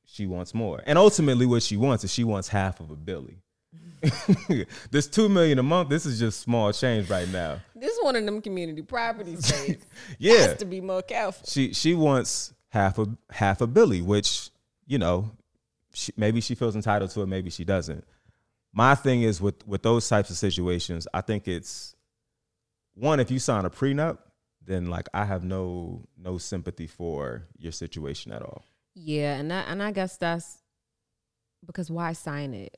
she 0.05 0.25
wants 0.25 0.53
more. 0.53 0.81
And 0.86 0.97
ultimately, 0.97 1.45
what 1.45 1.62
she 1.63 1.77
wants 1.77 2.03
is 2.03 2.12
she 2.13 2.24
wants 2.24 2.47
half 2.47 2.79
of 2.79 2.89
a 2.89 2.95
Billy. 2.95 3.38
this 4.91 5.07
two 5.07 5.27
million 5.27 5.59
a 5.59 5.63
month, 5.63 5.89
this 5.89 6.05
is 6.05 6.19
just 6.19 6.39
small 6.41 6.71
change 6.71 7.09
right 7.09 7.27
now. 7.29 7.59
This 7.75 7.91
is 7.93 8.03
one 8.03 8.15
of 8.15 8.25
them 8.25 8.41
community 8.41 8.81
property 8.81 9.36
states. 9.41 9.86
Yeah, 10.19 10.33
Has 10.47 10.57
to 10.57 10.65
be 10.65 10.81
more 10.81 11.01
careful. 11.01 11.45
she 11.47 11.74
she 11.74 11.93
wants 11.95 12.53
half 12.69 12.97
a 13.00 13.07
half 13.31 13.62
a 13.62 13.67
Billy, 13.67 14.01
which 14.01 14.50
you 14.86 14.97
know, 14.97 15.31
she, 15.93 16.13
maybe 16.17 16.41
she 16.41 16.55
feels 16.55 16.75
entitled 16.75 17.12
to 17.12 17.21
it, 17.21 17.27
maybe 17.27 17.50
she 17.50 17.63
doesn't. 17.63 18.05
My 18.74 18.95
thing 18.95 19.21
is 19.24 19.41
with 19.41 19.67
with 19.67 19.83
those 19.83 20.07
types 20.07 20.29
of 20.29 20.38
situations, 20.38 21.07
I 21.13 21.21
think 21.21 21.47
it's 21.47 21.95
one 22.95 23.19
if 23.19 23.31
you 23.31 23.39
sign 23.39 23.65
a 23.65 23.69
prenup, 23.69 24.19
then 24.65 24.88
like 24.88 25.07
I 25.13 25.25
have 25.25 25.43
no 25.43 26.03
no 26.17 26.38
sympathy 26.38 26.88
for 26.88 27.43
your 27.57 27.71
situation 27.71 28.31
at 28.31 28.41
all. 28.41 28.63
Yeah, 28.95 29.36
and 29.36 29.53
I, 29.53 29.62
and 29.62 29.83
I 29.83 29.91
guess 29.91 30.17
that's 30.17 30.57
because 31.65 31.91
why 31.91 32.13
sign 32.13 32.53
it? 32.53 32.77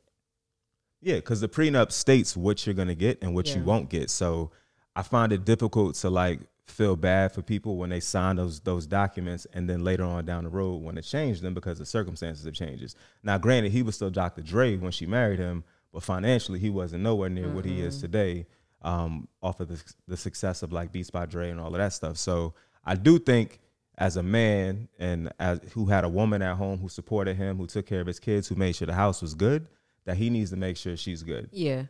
Yeah, 1.01 1.15
because 1.15 1.39
the 1.41 1.47
prenup 1.47 1.91
states 1.91 2.35
what 2.35 2.65
you're 2.65 2.75
gonna 2.75 2.95
get 2.95 3.19
and 3.21 3.33
what 3.33 3.53
you 3.55 3.63
won't 3.63 3.89
get. 3.89 4.09
So 4.09 4.51
I 4.95 5.01
find 5.01 5.31
it 5.31 5.45
difficult 5.45 5.95
to 5.95 6.09
like 6.09 6.41
feel 6.69 6.95
bad 6.95 7.31
for 7.31 7.41
people 7.41 7.77
when 7.77 7.89
they 7.89 7.99
sign 7.99 8.35
those 8.35 8.59
those 8.61 8.85
documents 8.85 9.47
and 9.53 9.69
then 9.69 9.83
later 9.83 10.03
on 10.03 10.25
down 10.25 10.43
the 10.43 10.49
road 10.49 10.81
when 10.81 10.95
to 10.95 11.01
change 11.01 11.41
them 11.41 11.53
because 11.53 11.77
the 11.79 11.85
circumstances 11.85 12.45
have 12.45 12.53
changes. 12.53 12.95
Now, 13.23 13.37
granted, 13.37 13.71
he 13.71 13.81
was 13.81 13.95
still 13.95 14.09
Dr. 14.09 14.41
Dre 14.41 14.77
when 14.77 14.91
she 14.91 15.05
married 15.05 15.39
him, 15.39 15.63
but 15.93 16.03
financially 16.03 16.59
he 16.59 16.69
wasn't 16.69 17.03
nowhere 17.03 17.29
near 17.29 17.49
what 17.49 17.65
he 17.65 17.81
is 17.81 17.99
today. 17.99 18.45
Um, 18.81 19.27
off 19.41 19.59
of 19.59 19.67
the, 19.67 19.83
the 20.07 20.15
success 20.15 20.63
of 20.63 20.71
like 20.71 20.93
Beats 20.93 21.09
by 21.09 21.25
Dre 21.25 21.49
and 21.49 21.59
all 21.59 21.67
of 21.67 21.79
that 21.79 21.91
stuff. 21.91 22.15
So 22.15 22.53
I 22.85 22.95
do 22.95 23.19
think 23.19 23.59
as 23.97 24.15
a 24.15 24.23
man 24.23 24.87
and 24.97 25.31
as 25.37 25.59
who 25.73 25.87
had 25.87 26.05
a 26.05 26.09
woman 26.09 26.41
at 26.41 26.55
home 26.55 26.79
who 26.79 26.87
supported 26.87 27.35
him, 27.35 27.57
who 27.57 27.67
took 27.67 27.85
care 27.85 27.99
of 27.99 28.07
his 28.07 28.19
kids, 28.19 28.47
who 28.47 28.55
made 28.55 28.73
sure 28.73 28.85
the 28.85 28.93
house 28.93 29.21
was 29.21 29.33
good, 29.33 29.67
that 30.05 30.15
he 30.15 30.29
needs 30.29 30.49
to 30.51 30.55
make 30.55 30.77
sure 30.77 30.95
she's 30.95 31.23
good. 31.23 31.49
Yeah. 31.51 31.83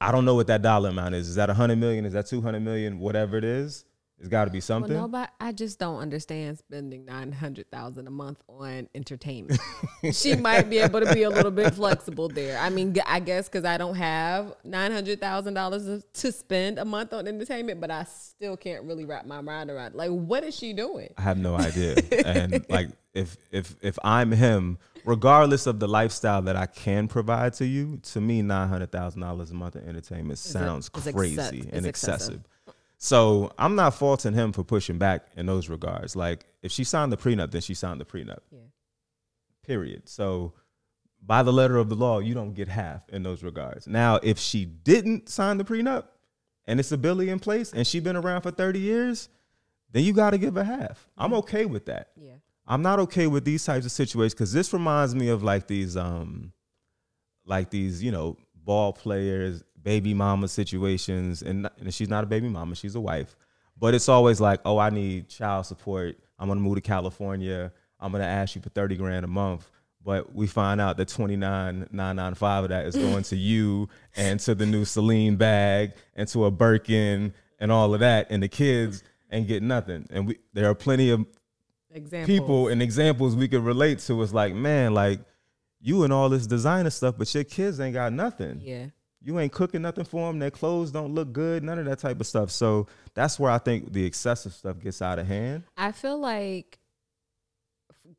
I 0.00 0.10
don't 0.10 0.24
know 0.24 0.34
what 0.34 0.46
that 0.46 0.62
dollar 0.62 0.88
amount 0.88 1.14
is. 1.14 1.28
Is 1.28 1.34
that 1.34 1.50
a 1.50 1.54
hundred 1.54 1.76
million? 1.76 2.06
Is 2.06 2.14
that 2.14 2.26
two 2.26 2.40
hundred 2.40 2.60
million? 2.60 2.98
Whatever 2.98 3.36
it 3.36 3.44
is, 3.44 3.84
it's 4.18 4.28
got 4.28 4.44
to 4.46 4.50
be 4.50 4.58
Well, 4.58 4.62
something. 4.62 4.92
nobody. 4.96 5.30
I 5.40 5.52
just 5.52 5.78
don't 5.78 5.98
understand 5.98 6.58
spending 6.58 7.04
nine 7.04 7.32
hundred 7.32 7.70
thousand 7.70 8.06
a 8.06 8.10
month 8.10 8.42
on 8.48 8.88
entertainment. 8.94 9.60
she 10.12 10.36
might 10.36 10.70
be 10.70 10.78
able 10.78 11.00
to 11.00 11.12
be 11.12 11.24
a 11.24 11.30
little 11.30 11.50
bit 11.50 11.74
flexible 11.74 12.28
there. 12.28 12.58
I 12.58 12.70
mean, 12.70 12.94
I 13.06 13.20
guess 13.20 13.48
because 13.48 13.64
I 13.64 13.76
don't 13.76 13.96
have 13.96 14.54
nine 14.64 14.92
hundred 14.92 15.20
thousand 15.20 15.54
dollars 15.54 16.04
to 16.12 16.32
spend 16.32 16.78
a 16.78 16.84
month 16.84 17.12
on 17.12 17.26
entertainment, 17.26 17.80
but 17.80 17.90
I 17.90 18.04
still 18.04 18.56
can't 18.56 18.84
really 18.84 19.04
wrap 19.04 19.26
my 19.26 19.40
mind 19.40 19.70
around. 19.70 19.94
Like, 19.94 20.10
what 20.10 20.44
is 20.44 20.56
she 20.56 20.72
doing? 20.72 21.12
I 21.18 21.22
have 21.22 21.38
no 21.38 21.56
idea. 21.56 21.96
and 22.24 22.64
like, 22.70 22.88
if 23.14 23.36
if 23.50 23.74
if 23.82 23.98
I'm 24.04 24.30
him, 24.32 24.78
regardless 25.04 25.66
of 25.66 25.80
the 25.80 25.88
lifestyle 25.88 26.40
that 26.42 26.56
I 26.56 26.66
can 26.66 27.08
provide 27.08 27.52
to 27.54 27.66
you, 27.66 27.98
to 28.12 28.20
me, 28.20 28.42
nine 28.42 28.68
hundred 28.68 28.92
thousand 28.92 29.20
dollars 29.22 29.50
a 29.50 29.54
month 29.54 29.76
in 29.76 29.86
entertainment 29.88 30.38
sounds 30.38 30.88
it's 30.94 31.10
crazy 31.10 31.68
and 31.72 31.84
excessive. 31.84 31.86
excessive. 31.88 32.40
So 32.98 33.52
I'm 33.58 33.74
not 33.74 33.94
faulting 33.94 34.34
him 34.34 34.52
for 34.52 34.62
pushing 34.64 34.98
back 34.98 35.26
in 35.36 35.46
those 35.46 35.68
regards. 35.68 36.16
Like, 36.16 36.46
if 36.62 36.72
she 36.72 36.84
signed 36.84 37.12
the 37.12 37.16
prenup, 37.16 37.50
then 37.50 37.60
she 37.60 37.74
signed 37.74 38.00
the 38.00 38.04
prenup. 38.04 38.40
Yeah. 38.50 38.60
period. 39.62 40.08
So 40.08 40.52
by 41.22 41.42
the 41.42 41.52
letter 41.52 41.76
of 41.76 41.88
the 41.88 41.94
law, 41.96 42.18
you 42.18 42.34
don't 42.34 42.54
get 42.54 42.68
half 42.68 43.08
in 43.08 43.22
those 43.22 43.42
regards. 43.42 43.86
Now, 43.86 44.20
if 44.22 44.38
she 44.38 44.64
didn't 44.64 45.28
sign 45.28 45.58
the 45.58 45.64
prenup 45.64 46.04
and 46.66 46.78
it's 46.80 46.92
a 46.92 46.98
Billy 46.98 47.30
in 47.30 47.38
place 47.38 47.72
and 47.72 47.86
she's 47.86 48.02
been 48.02 48.16
around 48.16 48.42
for 48.42 48.50
30 48.50 48.78
years, 48.78 49.28
then 49.90 50.04
you 50.04 50.12
got 50.12 50.30
to 50.30 50.38
give 50.38 50.54
her 50.54 50.64
half. 50.64 51.08
I'm 51.16 51.32
okay 51.34 51.66
with 51.66 51.86
that. 51.86 52.08
Yeah. 52.16 52.34
I'm 52.66 52.82
not 52.82 52.98
okay 53.00 53.26
with 53.26 53.44
these 53.44 53.64
types 53.64 53.84
of 53.84 53.92
situations 53.92 54.34
because 54.34 54.52
this 54.52 54.72
reminds 54.72 55.14
me 55.14 55.28
of 55.28 55.42
like 55.42 55.66
these 55.66 55.96
um 55.96 56.52
like 57.44 57.70
these, 57.70 58.02
you 58.02 58.10
know, 58.10 58.36
ball 58.54 58.92
players, 58.92 59.62
baby 59.84 60.14
mama 60.14 60.48
situations, 60.48 61.42
and, 61.42 61.70
and 61.78 61.94
she's 61.94 62.08
not 62.08 62.24
a 62.24 62.26
baby 62.26 62.48
mama, 62.48 62.74
she's 62.74 62.96
a 62.96 63.00
wife. 63.00 63.36
But 63.78 63.94
it's 63.94 64.08
always 64.08 64.40
like, 64.40 64.60
oh, 64.64 64.78
I 64.78 64.90
need 64.90 65.28
child 65.28 65.66
support. 65.66 66.16
I'm 66.38 66.48
gonna 66.48 66.60
move 66.60 66.76
to 66.76 66.80
California. 66.80 67.72
I'm 68.00 68.10
gonna 68.10 68.24
ask 68.24 68.56
you 68.56 68.62
for 68.62 68.70
30 68.70 68.96
grand 68.96 69.24
a 69.24 69.28
month. 69.28 69.70
But 70.04 70.34
we 70.34 70.46
find 70.46 70.80
out 70.82 70.98
that 70.98 71.08
29,995 71.08 72.64
of 72.64 72.70
that 72.70 72.86
is 72.86 72.94
going 72.94 73.22
to 73.24 73.36
you 73.50 73.88
and 74.16 74.38
to 74.40 74.54
the 74.54 74.66
new 74.66 74.84
Celine 74.84 75.36
bag 75.36 75.92
and 76.14 76.28
to 76.28 76.44
a 76.44 76.50
Birkin 76.50 77.32
and 77.58 77.72
all 77.72 77.94
of 77.94 78.00
that. 78.00 78.26
And 78.28 78.42
the 78.42 78.48
kids 78.48 79.02
ain't 79.32 79.48
getting 79.48 79.68
nothing. 79.68 80.06
And 80.10 80.26
we 80.26 80.38
there 80.52 80.68
are 80.68 80.74
plenty 80.74 81.10
of 81.10 81.24
Example. 81.90 82.26
people 82.26 82.68
and 82.68 82.82
examples 82.82 83.34
we 83.34 83.48
could 83.48 83.64
relate 83.64 84.00
to 84.00 84.20
is 84.20 84.34
like, 84.34 84.54
man, 84.54 84.92
like 84.92 85.20
you 85.80 86.04
and 86.04 86.12
all 86.12 86.28
this 86.28 86.46
designer 86.46 86.90
stuff, 86.90 87.14
but 87.16 87.32
your 87.34 87.44
kids 87.44 87.80
ain't 87.80 87.94
got 87.94 88.12
nothing. 88.12 88.60
Yeah. 88.62 88.86
You 89.24 89.38
ain't 89.40 89.52
cooking 89.52 89.82
nothing 89.82 90.04
for 90.04 90.28
them. 90.28 90.38
Their 90.38 90.50
clothes 90.50 90.90
don't 90.90 91.14
look 91.14 91.32
good. 91.32 91.64
None 91.64 91.78
of 91.78 91.86
that 91.86 91.98
type 91.98 92.20
of 92.20 92.26
stuff. 92.26 92.50
So 92.50 92.86
that's 93.14 93.38
where 93.38 93.50
I 93.50 93.58
think 93.58 93.92
the 93.92 94.04
excessive 94.04 94.52
stuff 94.52 94.78
gets 94.80 95.00
out 95.00 95.18
of 95.18 95.26
hand. 95.26 95.64
I 95.78 95.92
feel 95.92 96.18
like 96.18 96.78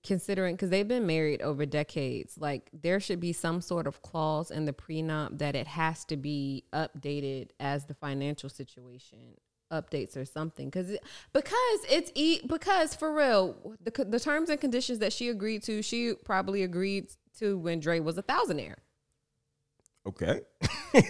considering 0.03 0.55
because 0.55 0.71
they've 0.71 0.87
been 0.87 1.05
married 1.05 1.43
over 1.43 1.65
decades, 1.65 2.37
like 2.39 2.69
there 2.73 2.99
should 2.99 3.19
be 3.19 3.33
some 3.33 3.61
sort 3.61 3.85
of 3.85 4.01
clause 4.01 4.49
in 4.49 4.65
the 4.65 4.73
prenup 4.73 5.37
that 5.37 5.55
it 5.55 5.67
has 5.67 6.05
to 6.05 6.17
be 6.17 6.63
updated 6.73 7.49
as 7.59 7.85
the 7.85 7.93
financial 7.93 8.49
situation 8.49 9.19
updates 9.71 10.15
or 10.15 10.25
something 10.25 10.69
because 10.69 10.95
because 11.33 11.79
it's 11.89 12.11
e 12.13 12.39
because 12.45 12.93
for 12.93 13.11
real 13.11 13.75
the 13.81 14.05
the 14.05 14.19
terms 14.19 14.47
and 14.47 14.61
conditions 14.61 14.99
that 14.99 15.11
she 15.11 15.27
agreed 15.27 15.63
to 15.63 15.81
she 15.81 16.13
probably 16.23 16.61
agreed 16.61 17.11
to 17.39 17.57
when 17.57 17.79
Dre 17.79 17.99
was 17.99 18.15
a 18.15 18.23
thousandaire 18.23 18.75
Okay. 20.07 20.41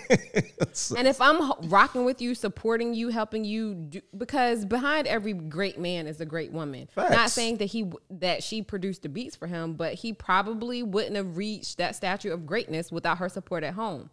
And 0.97 1.07
if 1.07 1.21
I'm 1.21 1.69
rocking 1.69 2.05
with 2.05 2.21
you, 2.21 2.35
supporting 2.35 2.93
you, 2.93 3.09
helping 3.09 3.45
you, 3.45 3.75
do, 3.75 4.01
because 4.17 4.65
behind 4.65 5.07
every 5.07 5.33
great 5.33 5.79
man 5.79 6.07
is 6.07 6.19
a 6.19 6.25
great 6.25 6.51
woman. 6.51 6.89
Not 6.97 7.29
saying 7.29 7.57
that 7.57 7.65
he 7.65 7.91
that 8.09 8.43
she 8.43 8.61
produced 8.61 9.03
the 9.03 9.09
beats 9.09 9.35
for 9.35 9.47
him, 9.47 9.73
but 9.73 9.93
he 9.93 10.11
probably 10.11 10.83
wouldn't 10.83 11.15
have 11.15 11.37
reached 11.37 11.77
that 11.77 11.95
statue 11.95 12.31
of 12.33 12.45
greatness 12.45 12.91
without 12.91 13.19
her 13.19 13.29
support 13.29 13.63
at 13.63 13.75
home. 13.75 14.09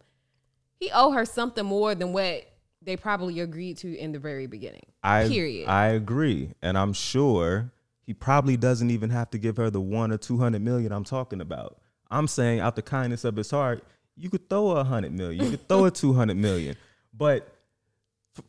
He 0.79 0.91
owe 0.93 1.11
her 1.11 1.25
something 1.25 1.65
more 1.65 1.95
than 1.95 2.13
what 2.13 2.45
they 2.81 2.97
probably 2.97 3.39
agreed 3.39 3.77
to 3.77 3.97
in 3.97 4.11
the 4.11 4.19
very 4.19 4.47
beginning. 4.47 4.85
I 5.03 5.27
Period. 5.27 5.67
I 5.67 5.87
agree, 5.87 6.53
and 6.61 6.77
I'm 6.77 6.93
sure 6.93 7.71
he 8.05 8.13
probably 8.13 8.57
doesn't 8.57 8.89
even 8.89 9.09
have 9.09 9.29
to 9.31 9.37
give 9.37 9.57
her 9.57 9.69
the 9.69 9.81
one 9.81 10.11
or 10.11 10.17
two 10.17 10.37
hundred 10.37 10.61
million 10.61 10.91
I'm 10.91 11.03
talking 11.03 11.41
about. 11.41 11.79
I'm 12.11 12.27
saying 12.27 12.59
out 12.59 12.75
the 12.75 12.81
kindness 12.81 13.23
of 13.25 13.35
his 13.35 13.49
heart, 13.49 13.83
you 14.15 14.29
could 14.29 14.49
throw 14.49 14.71
a 14.71 14.83
hundred 14.83 15.13
million, 15.13 15.43
you 15.43 15.51
could 15.51 15.67
throw 15.67 15.85
a 15.85 15.91
two 15.91 16.13
hundred 16.13 16.37
million, 16.37 16.75
but 17.13 17.47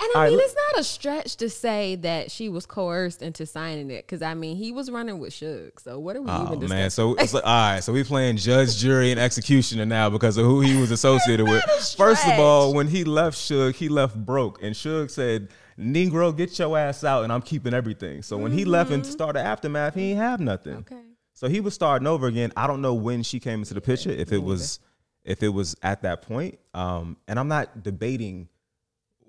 And 0.01 0.09
I 0.17 0.25
mean, 0.29 0.37
look- 0.37 0.43
it's 0.47 0.55
not 0.73 0.81
a 0.81 0.85
stretch 0.85 1.37
to 1.37 1.51
say 1.51 1.97
that 1.97 2.31
she 2.31 2.49
was 2.49 2.65
coerced 2.67 3.21
into 3.23 3.45
signing 3.47 3.91
it, 3.91 4.07
because 4.07 4.23
I 4.23 4.33
mean, 4.35 4.57
he 4.57 4.73
was 4.73 4.91
running 4.91 5.19
with 5.19 5.33
Suge. 5.35 5.79
So 5.81 5.99
what 5.99 6.17
are 6.17 6.23
we 6.23 6.31
Oh 6.31 6.47
even 6.47 6.61
discussing? 6.61 6.69
man, 6.79 6.91
so 6.91 7.15
it's 7.17 7.35
like, 7.35 7.45
all 7.45 7.73
right, 7.73 7.81
so 7.85 7.93
we 7.93 8.03
playing 8.05 8.39
judge, 8.39 8.79
jury, 8.79 9.11
and 9.11 9.21
executioner 9.21 9.85
now 9.85 10.09
because 10.11 10.37
of 10.39 10.47
who 10.47 10.61
he 10.63 10.79
was 10.81 10.91
associated 10.91 11.45
with. 11.49 11.63
First 11.97 12.27
of 12.27 12.39
all, 12.39 12.73
when 12.75 12.87
he 12.89 13.05
left 13.05 13.37
Suge, 13.37 13.75
he 13.75 13.89
left 13.89 14.17
broke, 14.17 14.63
and 14.63 14.75
Suge 14.75 15.11
said, 15.11 15.49
"Negro, 15.79 16.35
get 16.37 16.59
your 16.59 16.77
ass 16.79 17.05
out, 17.05 17.25
and 17.25 17.33
I'm 17.33 17.43
keeping 17.43 17.75
everything." 17.75 18.23
So 18.23 18.37
when 18.39 18.53
he 18.53 18.65
left 18.65 18.91
and 18.91 19.05
started 19.05 19.41
Aftermath, 19.41 19.95
he 19.95 20.11
ain't 20.13 20.19
have 20.19 20.41
nothing. 20.41 20.77
Mm-hmm. 20.83 20.95
Okay. 20.95 21.03
So 21.35 21.49
he 21.49 21.61
was 21.61 21.75
starting 21.75 22.07
over 22.07 22.27
again. 22.27 22.53
I 22.57 22.67
don't 22.67 22.81
know 22.81 22.95
when 22.95 23.23
she 23.23 23.39
came 23.41 23.59
into 23.59 23.75
the 23.75 23.81
picture, 23.81 24.11
if 24.11 24.33
it 24.33 24.43
was 24.43 24.79
if 25.25 25.43
it 25.43 25.49
was 25.49 25.75
at 25.83 26.03
that 26.03 26.23
point. 26.23 26.59
Um, 26.75 27.17
and 27.27 27.39
I'm 27.39 27.49
not 27.49 27.83
debating 27.83 28.49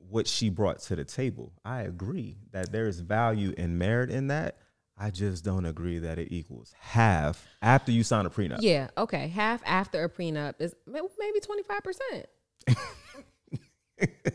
what 0.10 0.28
she 0.28 0.50
brought 0.50 0.80
to 0.80 0.96
the 0.96 1.06
table. 1.06 1.54
I 1.64 1.82
agree 1.82 2.38
that 2.52 2.72
there 2.72 2.88
is 2.88 3.00
value 3.00 3.54
and 3.58 3.80
merit 3.80 4.10
in 4.10 4.28
that. 4.28 4.58
I 4.98 5.10
just 5.10 5.44
don't 5.44 5.66
agree 5.66 6.00
that 6.00 6.20
it 6.20 6.32
equals 6.32 6.74
half 6.80 7.46
after 7.62 7.92
you 7.92 8.04
sign 8.04 8.26
a 8.26 8.30
prenup. 8.30 8.60
Yeah, 8.62 8.88
okay. 8.98 9.28
Half 9.28 9.62
after 9.66 10.04
a 10.06 10.10
prenup 10.10 10.54
is 10.60 10.74
maybe 10.88 11.40
25%. 11.40 12.26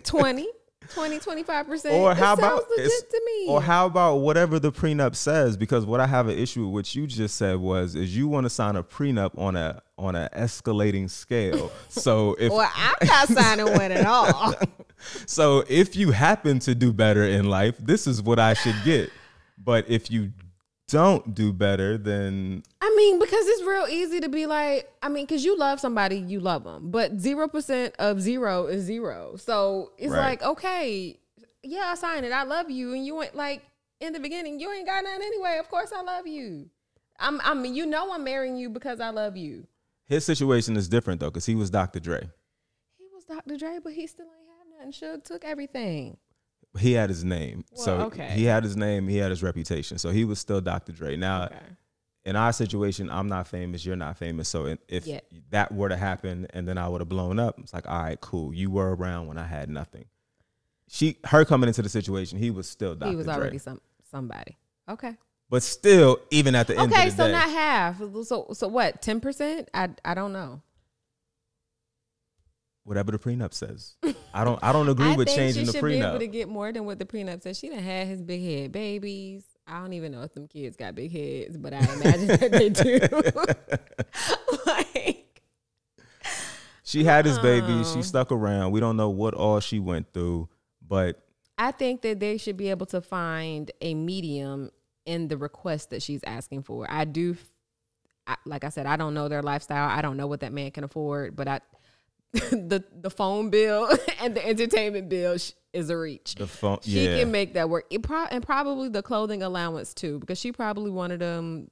20, 0.05 0.49
20, 0.91 1.19
25%. 1.19 1.93
Or 1.93 2.15
how 2.15 2.35
sounds 2.35 2.39
about 2.39 2.65
legit 2.77 3.11
to 3.11 3.23
me? 3.27 3.47
Or 3.49 3.63
how 3.63 3.87
about 3.87 4.17
whatever 4.17 4.59
the 4.59 4.73
prenup 4.73 5.15
says? 5.15 5.57
Because 5.57 5.87
what 5.87 6.01
I 6.01 6.07
have 6.07 6.29
an 6.29 6.39
issue 6.39 6.67
with 6.67 6.73
what 6.73 6.95
you 6.95 7.07
just 7.07 7.37
said 7.37 7.57
was 7.57 7.95
is 7.95 8.17
you 8.17 8.29
want 8.29 8.45
to 8.45 8.51
sign 8.51 8.77
a 8.77 8.83
prenup 8.83 9.39
on 9.39 9.57
a 9.57 9.83
on 9.99 10.17
an 10.17 10.29
escalating 10.35 11.11
scale. 11.11 11.71
so 11.89 12.35
if 12.39 12.51
Or 12.51 12.67
I'm 12.75 12.95
not 13.07 13.29
signing 13.29 13.73
one 13.73 13.93
at 13.93 14.07
all. 14.07 14.55
So 15.25 15.65
if 15.67 15.97
you 15.97 16.11
happen 16.11 16.59
to 16.59 16.75
do 16.75 16.93
better 16.93 17.25
in 17.25 17.49
life, 17.49 17.75
this 17.79 18.07
is 18.07 18.23
what 18.23 18.39
I 18.39 18.53
should 18.53 18.77
get. 18.85 19.11
But 19.57 19.89
if 19.89 20.11
you 20.11 20.33
don't 20.91 21.35
do 21.35 21.53
better, 21.53 21.97
than 21.99 22.63
I 22.81 22.95
mean, 22.97 23.19
because 23.19 23.47
it's 23.47 23.63
real 23.63 23.87
easy 23.89 24.21
to 24.21 24.29
be 24.29 24.47
like, 24.47 24.91
I 25.03 25.09
mean, 25.09 25.27
because 25.27 25.45
you 25.45 25.57
love 25.57 25.81
somebody, 25.81 26.17
you 26.17 26.41
love 26.41 26.65
them, 26.65 26.91
but 26.91 27.19
zero 27.19 27.49
percent 27.49 27.95
of 27.99 28.21
zero 28.21 28.67
is 28.67 28.83
zero. 28.85 29.37
So 29.37 29.93
it's 29.99 30.13
Right. 30.13 30.19
like, 30.41 30.43
okay, 30.43 31.19
yeah, 31.63 31.87
I 31.89 31.95
signed 31.95 32.25
it. 32.27 32.33
I 32.33 32.43
love 32.45 32.71
you, 32.71 32.93
and 32.95 33.05
you 33.07 33.15
went 33.17 33.35
like, 33.35 33.63
in 34.01 34.13
the 34.13 34.21
beginning, 34.21 34.59
you 34.61 34.71
ain't 34.73 34.87
got 34.87 35.05
nothing 35.05 35.23
anyway. 35.23 35.59
Of 35.61 35.69
course, 35.69 35.93
I 35.95 36.03
love 36.03 36.27
you. 36.27 36.71
I'm. 37.19 37.41
I 37.45 37.53
mean, 37.55 37.75
you 37.75 37.85
know, 37.87 38.13
I'm 38.13 38.25
marrying 38.25 38.57
you 38.57 38.71
because 38.71 38.99
I 39.01 39.11
love 39.11 39.37
you. 39.37 39.67
His 40.07 40.25
situation 40.25 40.77
is 40.77 40.89
different 40.89 41.21
though, 41.21 41.29
because 41.31 41.47
he 41.47 41.55
was 41.55 41.69
Dr. 41.71 42.01
Dre. 42.01 42.29
He 42.99 43.05
was 43.15 43.25
Dr. 43.25 43.57
Dre, 43.59 43.79
but 43.85 43.93
he 43.93 44.07
still 44.07 44.25
ain't 44.27 44.49
have 44.81 44.89
nothing. 44.89 45.21
Suge 45.21 45.25
took 45.25 45.45
everything. 45.45 46.17
He 46.79 46.93
had 46.93 47.09
his 47.11 47.25
name, 47.25 47.65
Well, 47.73 47.85
so 47.85 48.01
okay. 48.03 48.31
he 48.31 48.45
had 48.45 48.63
his 48.63 48.77
name, 48.77 49.09
he 49.09 49.17
had 49.17 49.31
his 49.31 49.43
reputation, 49.43 49.99
so 49.99 50.11
he 50.11 50.25
was 50.25 50.39
still 50.39 50.61
Dr. 50.61 50.93
Dre. 50.93 51.17
Now, 51.17 51.47
Okay. 51.47 51.57
in 52.25 52.37
our 52.37 52.53
situation, 52.53 53.11
I'm 53.11 53.29
not 53.29 53.49
famous, 53.49 53.85
you're 53.85 53.97
not 53.97 54.17
famous. 54.17 54.49
So 54.49 54.77
if 54.89 55.07
Yeah. 55.07 55.21
that 55.51 55.73
were 55.73 55.89
to 55.89 55.97
happen 55.97 56.47
and 56.51 56.69
then 56.69 56.79
I 56.79 56.87
would 56.89 57.01
have 57.01 57.09
blown 57.09 57.39
up, 57.41 57.59
it's 57.59 57.75
like, 57.75 57.89
all 57.89 58.01
right, 58.03 58.21
cool. 58.21 58.55
You 58.55 58.71
were 58.71 58.95
around 58.95 59.27
when 59.27 59.37
I 59.37 59.47
had 59.47 59.69
nothing. 59.69 60.05
She, 60.89 61.19
her 61.25 61.45
coming 61.45 61.67
into 61.69 61.83
the 61.83 61.89
situation, 61.89 62.39
he 62.39 62.51
was 62.51 62.69
still 62.69 62.95
Dr. 62.95 63.11
He 63.11 63.17
was 63.17 63.27
Dre. 63.27 63.35
already 63.35 63.59
some 63.59 63.81
somebody. 64.11 64.57
Okay. 64.89 65.17
but 65.49 65.63
still, 65.65 66.19
even 66.31 66.55
at 66.55 66.67
the 66.69 66.77
end 66.79 66.93
Okay, 66.93 67.09
of 67.09 67.17
the 67.17 67.23
so 67.25 67.27
day, 67.27 67.33
not 67.33 67.49
half. 67.51 67.99
So 67.99 68.47
so 68.53 68.69
what? 68.69 69.03
Ten 69.03 69.21
percent? 69.21 69.69
I 69.75 69.89
I 70.05 70.15
don't 70.15 70.33
know. 70.33 70.63
Whatever 72.85 73.13
the 73.13 73.19
prenup 73.19 73.53
says, 73.55 73.97
I 74.35 74.45
don't, 74.45 74.59
I 74.63 74.73
don't 74.73 74.89
agree 74.89 75.13
I 75.13 75.17
with 75.17 75.29
changing 75.29 75.63
she 75.65 75.67
the 75.67 75.73
should 75.79 75.85
be 75.85 76.01
able 76.01 76.19
to 76.19 76.27
get 76.27 76.49
more 76.49 76.73
than 76.73 76.85
what 76.85 76.99
the 76.99 77.05
prenup 77.05 77.43
says. 77.43 77.59
She 77.59 77.69
done 77.69 77.79
had 77.79 78.07
his 78.07 78.23
big 78.23 78.43
head 78.43 78.73
babies. 78.73 79.45
I 79.67 79.81
don't 79.81 79.93
even 79.93 80.11
know 80.13 80.23
if 80.23 80.33
them 80.35 80.49
kids 80.49 80.77
got 80.77 80.95
big 80.95 81.13
heads, 81.13 81.57
but 81.57 81.73
I 81.73 81.79
imagine 81.79 82.27
that 82.27 82.51
they 82.51 82.69
do. 82.71 82.99
like, 84.67 85.41
She 86.83 87.05
had 87.05 87.25
his 87.25 87.39
baby. 87.39 87.85
She 87.85 87.99
Oh. 87.99 88.03
stuck 88.03 88.33
around. 88.33 88.73
We 88.73 88.81
don't 88.81 88.97
know 88.97 89.11
what 89.11 89.35
all 89.35 89.61
she 89.61 89.79
went 89.79 90.13
through, 90.13 90.49
but 90.87 91.23
I 91.57 91.71
think 91.73 92.03
that 92.03 92.19
they 92.21 92.37
should 92.37 92.57
be 92.57 92.71
able 92.71 92.87
to 92.87 93.01
find 93.01 93.71
a 93.81 93.95
medium 93.95 94.71
in 95.07 95.29
the 95.29 95.37
request 95.37 95.91
that 95.91 96.03
she's 96.03 96.23
asking 96.25 96.63
for. 96.65 96.91
I 96.91 97.05
do, 97.05 97.37
I, 98.27 98.37
like 98.47 98.65
I 98.65 98.71
said, 98.71 98.87
I 98.87 98.97
don't 98.97 99.15
know 99.15 99.29
their 99.29 99.43
lifestyle. 99.43 99.89
I 99.89 100.03
don't 100.03 100.17
know 100.17 100.27
what 100.27 100.41
that 100.41 100.53
man 100.53 100.71
can 100.73 100.83
afford, 100.85 101.37
but 101.37 101.47
I, 101.47 101.61
the 102.51 102.85
the 103.01 103.11
phone 103.11 103.51
bill 103.51 103.89
and 104.21 104.35
the 104.37 104.47
entertainment 104.47 105.09
bill 105.09 105.37
sh- 105.39 105.53
is 105.73 105.91
a 105.91 105.97
reach. 105.97 106.35
the 106.37 106.47
phone, 106.47 106.79
She 106.83 107.05
yeah, 107.05 107.19
can 107.21 107.31
make 107.33 107.55
that 107.55 107.69
work. 107.69 107.87
It 107.91 108.03
pro- 108.03 108.27
and 108.27 108.45
probably 108.45 108.89
the 108.89 109.03
clothing 109.03 109.43
allowance 109.43 109.95
too, 109.95 110.19
because 110.21 110.39
she 110.39 110.53
probably 110.53 110.91
one 110.91 111.11
of 111.13 111.19
them 111.19 111.69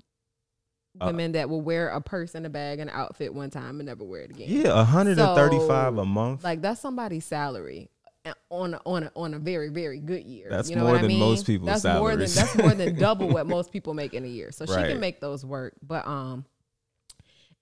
Uh, 1.00 1.06
women 1.06 1.32
that 1.32 1.48
will 1.48 1.60
wear 1.60 1.90
a 1.90 2.00
purse 2.00 2.34
and 2.34 2.44
a 2.44 2.50
bag 2.50 2.80
and 2.80 2.90
an 2.90 2.96
outfit 2.96 3.32
one 3.32 3.50
time 3.50 3.78
and 3.78 3.86
never 3.86 4.02
wear 4.04 4.22
it 4.22 4.30
again. 4.30 4.46
yeah, 4.48 4.74
135 4.74 5.94
So, 5.94 6.00
a 6.00 6.04
month. 6.04 6.42
Like 6.42 6.60
that's 6.60 6.80
somebody's 6.80 7.24
salary 7.24 7.88
uh, 8.24 8.32
on 8.50 8.74
a, 8.74 8.80
on 8.84 9.04
a, 9.04 9.12
on 9.14 9.34
a 9.34 9.38
very 9.38 9.68
very 9.68 10.00
good 10.00 10.24
year. 10.24 10.48
That's 10.50 10.68
you 10.70 10.74
know 10.76 10.82
more 10.82 10.92
what 10.92 10.98
I 10.98 11.02
than 11.02 11.08
mean? 11.08 11.20
most 11.20 11.46
people's 11.46 11.82
That's 11.82 11.98
more 11.98 12.16
than 12.16 12.28
that's 12.30 12.56
more 12.56 12.74
than 12.74 12.96
double 12.98 13.28
what 13.28 13.46
most 13.56 13.70
people 13.70 13.94
make 13.94 14.12
in 14.12 14.24
a 14.24 14.28
year. 14.28 14.50
So 14.50 14.66
she 14.66 14.72
can 14.74 14.98
make 14.98 15.20
those 15.20 15.44
work. 15.44 15.74
But 15.86 16.04
um, 16.06 16.44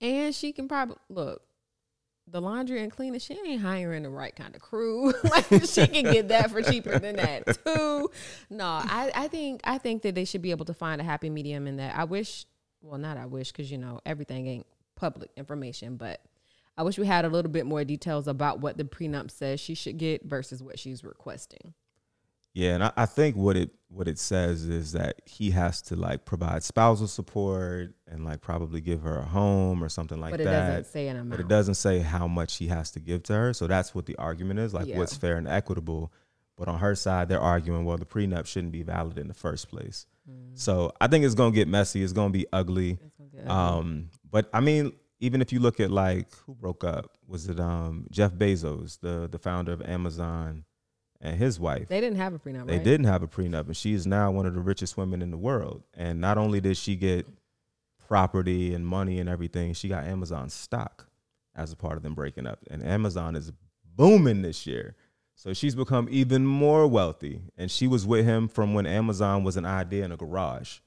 and 0.01 0.35
she 0.35 0.53
can 0.53 0.67
probably 0.69 0.97
look. 1.11 1.43
The 2.29 2.41
laundry 2.41 2.83
and 2.83 2.91
cleaning, 2.91 3.21
she 3.21 3.39
ain't 3.47 3.63
hiring 3.63 4.03
the 4.03 4.11
right 4.11 4.35
kind 4.35 4.55
of 4.55 4.61
crew. 4.61 5.13
like 5.25 5.47
she 5.65 5.87
can 5.87 6.05
get 6.05 6.29
that 6.29 6.51
for 6.51 6.61
cheaper 6.61 6.99
than 6.99 7.17
that 7.17 7.47
too. 7.65 8.11
No, 8.51 8.65
I, 8.65 9.13
I 9.15 9.29
think 9.29 9.61
I 9.65 9.79
think 9.79 10.03
that 10.03 10.15
they 10.15 10.25
should 10.25 10.43
be 10.43 10.51
able 10.51 10.65
to 10.65 10.75
find 10.75 11.01
a 11.01 11.05
happy 11.05 11.31
medium 11.31 11.67
in 11.67 11.77
that. 11.77 11.97
I 11.97 12.05
wish, 12.05 12.47
well, 12.83 12.99
not 12.99 13.17
I 13.17 13.27
wish, 13.27 13.53
because 13.53 13.71
you 13.71 13.79
know 13.79 14.01
everything 14.05 14.47
ain't 14.49 14.67
public 14.97 15.31
information, 15.37 15.97
but 15.97 16.21
I 16.77 16.83
wish 16.83 16.99
we 16.99 17.07
had 17.07 17.25
a 17.25 17.29
little 17.29 17.51
bit 17.51 17.65
more 17.65 17.85
details 17.85 18.29
about 18.29 18.61
what 18.61 18.77
the 18.77 18.85
prenup 18.85 19.31
says 19.31 19.61
she 19.61 19.75
should 19.75 19.97
get 19.97 20.25
versus 20.25 20.63
what 20.63 20.79
she's 20.79 21.05
requesting. 21.05 21.75
Yeah, 22.57 22.75
and 22.77 22.85
I, 22.85 22.93
I 22.97 23.05
think 23.07 23.37
what 23.37 23.55
it 23.55 23.71
what 23.89 24.09
it 24.09 24.19
says 24.19 24.65
is 24.65 24.93
that 24.93 25.21
he 25.27 25.51
has 25.51 25.83
to 25.83 25.95
like 25.95 26.25
provide 26.25 26.63
spousal 26.65 27.07
support 27.07 27.95
and 28.09 28.25
like 28.25 28.41
probably 28.41 28.81
give 28.81 29.03
her 29.03 29.19
a 29.19 29.25
home 29.27 29.85
or 29.85 29.91
something 29.91 30.19
like 30.19 30.31
but 30.31 30.41
it 30.41 30.45
that. 30.45 30.69
doesn't 30.69 30.87
say 30.91 31.09
an 31.09 31.17
amount. 31.17 31.31
but 31.33 31.41
it 31.41 31.49
doesn't 31.49 31.75
say 31.75 31.99
how 31.99 32.27
much 32.27 32.57
he 32.57 32.69
has 32.69 32.91
to 32.93 32.99
give 32.99 33.23
to 33.25 33.35
her. 33.35 33.53
So 33.53 33.67
that's 33.67 33.95
what 33.95 34.07
the 34.07 34.17
argument 34.17 34.59
is, 34.61 34.73
like 34.73 34.87
Yeah. 34.87 34.97
what's 34.97 35.15
fair 35.15 35.37
and 35.37 35.47
equitable. 35.47 36.11
But 36.57 36.69
on 36.69 36.79
her 36.79 36.95
side, 36.95 37.29
they're 37.29 37.39
arguing, 37.41 37.85
well, 37.85 37.99
the 37.99 38.07
prenup 38.07 38.47
shouldn't 38.47 38.73
be 38.73 38.83
valid 38.83 39.19
in 39.19 39.29
the 39.29 39.35
first 39.35 39.69
place. 39.69 40.07
Mm. 40.29 40.59
So 40.59 40.93
I 40.99 41.09
think 41.09 41.27
it's 41.27 41.35
gonna 41.35 41.55
get 41.55 41.69
messy. 41.69 42.03
It's 42.03 42.15
gonna 42.15 42.31
be 42.31 42.47
ugly. 42.55 42.95
Gonna 43.35 43.41
ugly. 43.43 43.51
Um, 43.51 44.09
but 44.31 44.49
I 44.55 44.61
mean, 44.61 44.93
even 45.21 45.43
if 45.43 45.53
you 45.53 45.61
look 45.61 45.79
at 45.79 45.91
like 45.91 46.35
who 46.47 46.55
broke 46.55 46.85
up, 46.85 47.19
was 47.27 47.49
it 47.51 47.61
um 47.61 48.07
Jeff 48.11 48.33
Bezos, 48.33 48.99
the 49.01 49.29
the 49.31 49.39
founder 49.39 49.73
of 49.73 49.83
Amazon, 49.83 50.65
and 51.21 51.37
his 51.37 51.59
wife? 51.59 51.89
they 51.89 52.01
didn't 52.01 52.19
have 52.19 52.35
a 52.35 52.39
prenup. 52.39 52.67
They 52.67 52.77
right? 52.77 52.85
didn't 52.85 53.07
have 53.07 53.23
a 53.23 53.29
prenup, 53.29 53.67
and 53.67 53.77
she 53.77 53.95
is 53.95 54.07
now 54.07 54.31
one 54.31 54.47
of 54.47 54.55
the 54.55 54.61
richest 54.61 54.97
women 54.97 55.23
in 55.23 55.31
the 55.31 55.37
world. 55.37 55.83
And 55.95 56.21
not 56.21 56.39
only 56.39 56.61
did 56.61 56.77
she 56.77 56.97
get 56.97 57.27
property 58.07 58.75
and 58.75 58.87
money 58.87 59.19
and 59.19 59.29
everything, 59.29 59.73
she 59.75 59.89
got 59.89 60.05
Amazon 60.05 60.49
stock 60.49 61.09
as 61.55 61.73
a 61.73 61.77
part 61.77 61.97
of 61.97 62.03
them 62.03 62.15
breaking 62.15 62.47
up. 62.47 62.61
And 62.71 62.85
Amazon 62.85 63.35
is 63.35 63.53
booming 63.97 64.43
this 64.43 64.67
year. 64.67 64.95
So 65.35 65.53
she's 65.53 65.75
become 65.75 66.09
even 66.11 66.47
more 66.47 66.87
wealthy. 66.87 67.43
And 67.57 67.71
she 67.71 67.87
was 67.87 68.07
with 68.07 68.25
him 68.25 68.49
from 68.49 68.75
when 68.75 68.87
Amazon 68.87 69.45
was 69.45 69.57
an 69.57 69.67
idea 69.67 70.05
in 70.05 70.13
a 70.13 70.17
garage. 70.17 70.79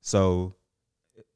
So 0.00 0.54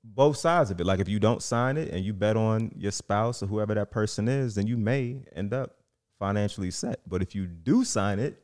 both 0.03 0.37
sides 0.37 0.71
of 0.71 0.81
it. 0.81 0.87
Like 0.87 1.01
if 1.01 1.09
you 1.09 1.19
don't 1.19 1.43
sign 1.43 1.77
it 1.77 1.91
and 1.91 2.05
you 2.05 2.13
bet 2.13 2.37
on 2.37 2.73
your 2.77 2.93
spouse 2.93 3.43
or 3.43 3.47
whoever 3.47 3.75
that 3.75 3.91
person 3.91 4.29
is, 4.29 4.55
then 4.55 4.67
you 4.67 4.77
may 4.77 5.23
end 5.35 5.53
up 5.53 5.77
financially 6.25 6.71
set. 6.71 7.01
But 7.07 7.21
if 7.21 7.35
you 7.35 7.47
do 7.47 7.85
sign 7.85 8.19
it, 8.19 8.43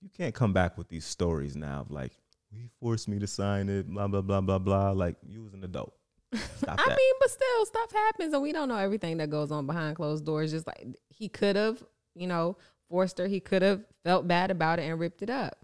you 0.00 0.08
can't 0.08 0.34
come 0.34 0.52
back 0.52 0.78
with 0.78 0.88
these 0.88 1.04
stories 1.04 1.56
now 1.56 1.80
of 1.80 1.90
like, 1.90 2.12
he 2.52 2.68
forced 2.78 3.08
me 3.08 3.18
to 3.18 3.26
sign 3.26 3.68
it, 3.68 3.88
blah, 3.88 4.06
blah, 4.06 4.20
blah, 4.20 4.40
blah, 4.40 4.58
blah. 4.58 4.90
Like 4.92 5.16
you 5.26 5.42
was 5.42 5.52
an 5.52 5.64
adult. 5.64 5.92
Stop 6.32 6.78
I 6.86 6.88
mean, 6.88 7.14
but 7.20 7.30
still, 7.30 7.66
stuff 7.66 7.92
happens, 7.92 8.32
and 8.34 8.42
we 8.42 8.52
don't 8.52 8.68
know 8.68 8.76
everything 8.76 9.16
that 9.16 9.30
goes 9.30 9.50
on 9.50 9.66
behind 9.66 9.96
closed 9.96 10.24
doors. 10.24 10.52
Just 10.52 10.66
like 10.66 10.86
he 11.08 11.28
could 11.28 11.56
have, 11.56 11.82
you 12.14 12.28
know, 12.28 12.56
forced 12.88 13.18
her. 13.18 13.26
He 13.26 13.40
could 13.40 13.62
have 13.62 13.82
felt 14.04 14.28
bad 14.28 14.52
about 14.52 14.78
it 14.78 14.82
and 14.82 15.00
ripped 15.00 15.22
it 15.22 15.30
up. 15.30 15.58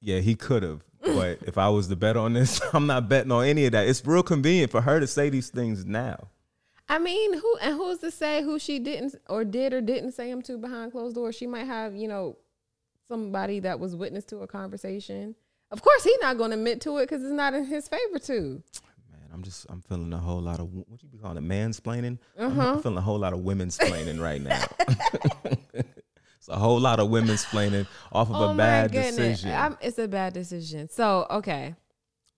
yeah, 0.00 0.20
he 0.20 0.34
could 0.34 0.62
have. 0.62 0.82
But 1.02 1.40
if 1.46 1.58
I 1.58 1.68
was 1.68 1.88
to 1.88 1.96
bet 1.96 2.16
on 2.16 2.32
this, 2.32 2.62
I'm 2.72 2.86
not 2.86 3.10
betting 3.10 3.32
on 3.32 3.44
any 3.44 3.66
of 3.66 3.72
that. 3.72 3.86
It's 3.88 4.04
real 4.06 4.22
convenient 4.22 4.70
for 4.70 4.80
her 4.80 5.00
to 5.00 5.06
say 5.06 5.28
these 5.28 5.50
things 5.50 5.84
now. 5.84 6.28
I 6.88 6.98
mean, 6.98 7.34
who 7.34 7.56
and 7.62 7.74
who's 7.74 7.98
to 7.98 8.10
say 8.10 8.42
who 8.42 8.58
she 8.58 8.78
didn't 8.78 9.14
or 9.28 9.44
did 9.44 9.72
or 9.72 9.80
didn't 9.80 10.12
say 10.12 10.30
them 10.30 10.42
to 10.42 10.58
behind 10.58 10.92
closed 10.92 11.14
doors? 11.14 11.34
She 11.34 11.46
might 11.46 11.64
have, 11.64 11.96
you 11.96 12.08
know, 12.08 12.36
somebody 13.08 13.60
that 13.60 13.80
was 13.80 13.96
witness 13.96 14.24
to 14.26 14.38
a 14.38 14.46
conversation. 14.46 15.34
Of 15.70 15.82
course, 15.82 16.04
he's 16.04 16.18
not 16.20 16.36
going 16.36 16.50
to 16.50 16.56
admit 16.56 16.80
to 16.82 16.98
it 16.98 17.04
because 17.08 17.22
it's 17.22 17.32
not 17.32 17.54
in 17.54 17.64
his 17.64 17.88
favor 17.88 18.18
to. 18.18 18.62
Man, 19.10 19.20
I'm 19.32 19.42
just 19.42 19.66
I'm 19.70 19.80
feeling 19.80 20.12
a 20.12 20.18
whole 20.18 20.40
lot 20.40 20.60
of 20.60 20.72
what 20.72 21.02
you 21.02 21.08
be 21.08 21.18
calling 21.18 21.38
it 21.38 21.42
mansplaining. 21.42 22.18
I'm, 22.38 22.58
Uh-huh. 22.58 22.74
I'm 22.74 22.82
feeling 22.82 22.98
a 22.98 23.02
whole 23.02 23.18
lot 23.18 23.32
of 23.32 23.40
women's 23.40 23.78
splaining 23.78 24.20
right 24.20 24.42
now. 24.42 24.62
it's 25.74 26.48
a 26.48 26.56
whole 26.56 26.78
lot 26.78 27.00
of 27.00 27.08
women's 27.08 27.44
splaining 27.44 27.86
off 28.12 28.30
of 28.30 28.50
a 28.50 28.54
bad 28.54 28.92
decision. 28.92 29.50
Oh 29.50 29.54
I'm, 29.54 29.78
it's 29.80 29.98
a 29.98 30.06
bad 30.06 30.34
decision. 30.34 30.88
So, 30.90 31.26
okay, 31.30 31.74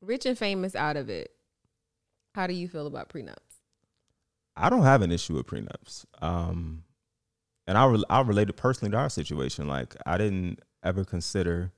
rich 0.00 0.24
and 0.24 0.38
famous 0.38 0.74
out 0.76 0.96
of 0.96 1.10
it. 1.10 1.32
How 2.34 2.46
do 2.46 2.54
you 2.54 2.68
feel 2.68 2.86
about 2.86 3.08
prenups? 3.08 3.34
I 4.56 4.70
don't 4.70 4.82
have 4.82 5.02
an 5.02 5.12
issue 5.12 5.34
with 5.34 5.46
prenups. 5.46 6.04
Um, 6.22 6.82
and 7.66 7.76
I 7.76 7.84
re- 7.86 8.04
I 8.08 8.20
related 8.22 8.56
personally 8.56 8.92
to 8.92 8.96
our 8.98 9.10
situation. 9.10 9.66
Like 9.68 9.94
I 10.06 10.16
didn't 10.18 10.60
ever 10.82 11.04
consider 11.04 11.72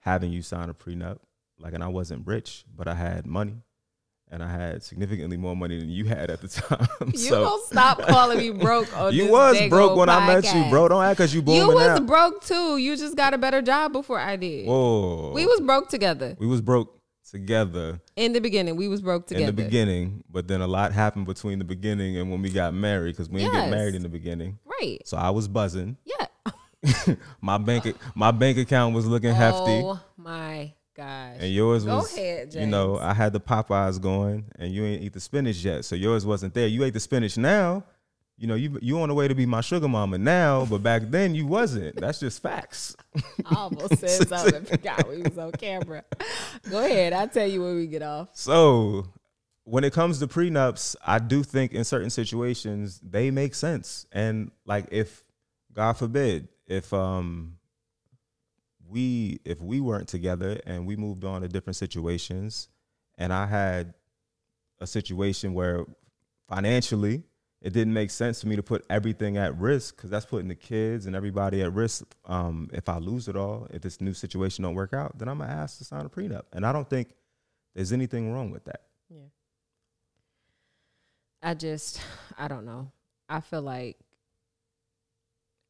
having 0.00 0.32
you 0.32 0.42
sign 0.42 0.68
a 0.68 0.74
prenup. 0.74 1.18
Like, 1.58 1.72
and 1.72 1.82
I 1.84 1.88
wasn't 1.88 2.26
rich, 2.26 2.64
but 2.76 2.88
I 2.88 2.94
had 2.94 3.26
money, 3.26 3.54
and 4.28 4.42
I 4.42 4.50
had 4.50 4.82
significantly 4.82 5.36
more 5.36 5.54
money 5.54 5.78
than 5.78 5.88
you 5.88 6.04
had 6.04 6.28
at 6.30 6.40
the 6.40 6.48
time. 6.60 6.88
You 7.12 7.16
so 7.18 7.44
gonna 7.44 7.62
stop 7.66 8.02
calling 8.02 8.38
me 8.38 8.50
broke? 8.50 8.94
On 8.98 9.14
you 9.14 9.30
was 9.30 9.56
broke 9.68 9.96
when 9.96 10.08
I 10.08 10.26
met 10.26 10.52
you, 10.52 10.68
bro. 10.68 10.88
Don't 10.88 11.02
act 11.04 11.18
cause 11.18 11.32
you 11.32 11.42
You 11.46 11.68
was 11.68 11.86
out. 11.86 12.06
broke 12.06 12.42
too. 12.44 12.76
You 12.76 12.96
just 12.96 13.16
got 13.16 13.34
a 13.34 13.38
better 13.38 13.62
job 13.62 13.92
before 13.92 14.18
I 14.18 14.34
did. 14.36 14.66
Whoa, 14.66 15.32
We 15.32 15.46
was 15.46 15.60
broke 15.60 15.88
together 15.88 16.36
we 16.38 16.46
was 16.46 16.60
broke 16.60 17.00
together 17.30 18.00
in 18.16 18.32
the 18.32 18.40
beginning. 18.40 18.76
We 18.76 18.88
was 18.88 19.00
broke 19.00 19.26
together. 19.26 19.48
in 19.48 19.54
the 19.56 19.62
beginning, 19.62 20.24
but 20.30 20.46
then 20.48 20.60
a 20.60 20.66
lot 20.66 20.92
happened 20.92 21.26
between 21.26 21.58
the 21.58 21.64
beginning 21.64 22.16
and 22.16 22.30
when 22.30 22.42
we 22.42 22.50
got 22.50 22.74
married 22.74 23.12
because 23.12 23.28
we 23.28 23.40
didn't 23.40 23.54
get 23.54 23.70
married 23.70 23.94
in 23.94 24.02
the 24.02 24.08
beginning. 24.08 24.58
right? 24.64 25.00
So 25.04 25.16
I 25.16 25.30
was 25.30 25.48
buzzing. 25.48 25.96
Yeah. 26.04 26.26
my 27.40 27.56
bank 27.58 27.96
my 28.14 28.30
bank 28.30 28.58
account 28.58 28.94
was 28.94 29.06
looking 29.06 29.32
hefty, 29.34 29.80
Oh 29.82 29.98
my 30.18 30.72
gosh. 30.94 31.36
and 31.40 31.50
yours 31.52 31.84
Go 31.84 31.96
was 31.96 32.12
ahead, 32.14 32.52
you 32.54 32.66
know 32.66 32.98
I 32.98 33.14
had 33.14 33.32
the 33.32 33.40
Popeyes 33.40 33.98
going, 34.00 34.44
and 34.58 34.70
you 34.72 34.84
ain't 34.84 35.02
eat 35.02 35.14
the 35.14 35.20
spinach 35.20 35.56
yet, 35.64 35.86
so 35.86 35.96
yours 35.96 36.26
wasn't 36.26 36.52
there. 36.52 36.66
You 36.66 36.84
ate 36.84 36.92
the 36.92 37.00
spinach 37.00 37.38
now. 37.38 37.84
You 38.36 38.48
know 38.48 38.56
you 38.56 38.78
you 38.82 39.00
on 39.00 39.08
the 39.08 39.14
way 39.14 39.28
to 39.28 39.34
be 39.34 39.46
my 39.46 39.60
sugar 39.60 39.86
mama 39.86 40.18
now, 40.18 40.64
but 40.64 40.82
back 40.82 41.02
then 41.04 41.34
you 41.34 41.46
wasn't. 41.46 41.96
That's 41.96 42.18
just 42.18 42.42
facts. 42.42 42.96
I 43.46 43.54
almost 43.54 43.98
said 43.98 44.28
something. 44.28 44.64
Forgot 44.64 45.08
we 45.08 45.22
was 45.22 45.38
on 45.38 45.52
camera. 45.52 46.04
Go 46.68 46.84
ahead. 46.84 47.12
I'll 47.12 47.28
tell 47.28 47.46
you 47.46 47.62
when 47.62 47.76
we 47.76 47.86
get 47.86 48.02
off. 48.02 48.30
So 48.32 49.06
when 49.62 49.84
it 49.84 49.92
comes 49.92 50.18
to 50.18 50.26
prenups, 50.26 50.96
I 51.06 51.20
do 51.20 51.42
think 51.42 51.72
in 51.72 51.84
certain 51.84 52.10
situations 52.10 53.00
they 53.02 53.30
make 53.30 53.54
sense. 53.54 54.06
And 54.10 54.50
like 54.66 54.86
if 54.90 55.22
God 55.72 55.92
forbid, 55.94 56.48
if 56.66 56.92
um 56.92 57.58
we 58.88 59.38
if 59.44 59.60
we 59.60 59.80
weren't 59.80 60.08
together 60.08 60.60
and 60.66 60.86
we 60.86 60.96
moved 60.96 61.24
on 61.24 61.42
to 61.42 61.48
different 61.48 61.76
situations, 61.76 62.68
and 63.16 63.32
I 63.32 63.46
had 63.46 63.94
a 64.80 64.86
situation 64.88 65.54
where 65.54 65.84
financially 66.48 67.22
it 67.64 67.72
didn't 67.72 67.94
make 67.94 68.10
sense 68.10 68.42
for 68.42 68.46
me 68.46 68.56
to 68.56 68.62
put 68.62 68.84
everything 68.90 69.38
at 69.38 69.56
risk 69.56 69.96
because 69.96 70.10
that's 70.10 70.26
putting 70.26 70.48
the 70.48 70.54
kids 70.54 71.06
and 71.06 71.16
everybody 71.16 71.62
at 71.62 71.72
risk. 71.72 72.04
Um, 72.26 72.68
if 72.74 72.90
I 72.90 72.98
lose 72.98 73.26
it 73.26 73.36
all, 73.36 73.66
if 73.70 73.80
this 73.80 74.02
new 74.02 74.12
situation 74.12 74.62
don't 74.62 74.74
work 74.74 74.92
out, 74.92 75.18
then 75.18 75.28
I'm 75.30 75.38
gonna 75.38 75.50
ask 75.50 75.78
to 75.78 75.84
sign 75.84 76.04
a 76.04 76.10
prenup, 76.10 76.42
and 76.52 76.66
I 76.66 76.72
don't 76.72 76.88
think 76.88 77.14
there's 77.74 77.90
anything 77.90 78.30
wrong 78.32 78.50
with 78.50 78.66
that. 78.66 78.82
Yeah. 79.08 79.22
I 81.42 81.54
just, 81.54 82.02
I 82.38 82.48
don't 82.48 82.66
know. 82.66 82.90
I 83.30 83.40
feel 83.40 83.62
like, 83.62 83.96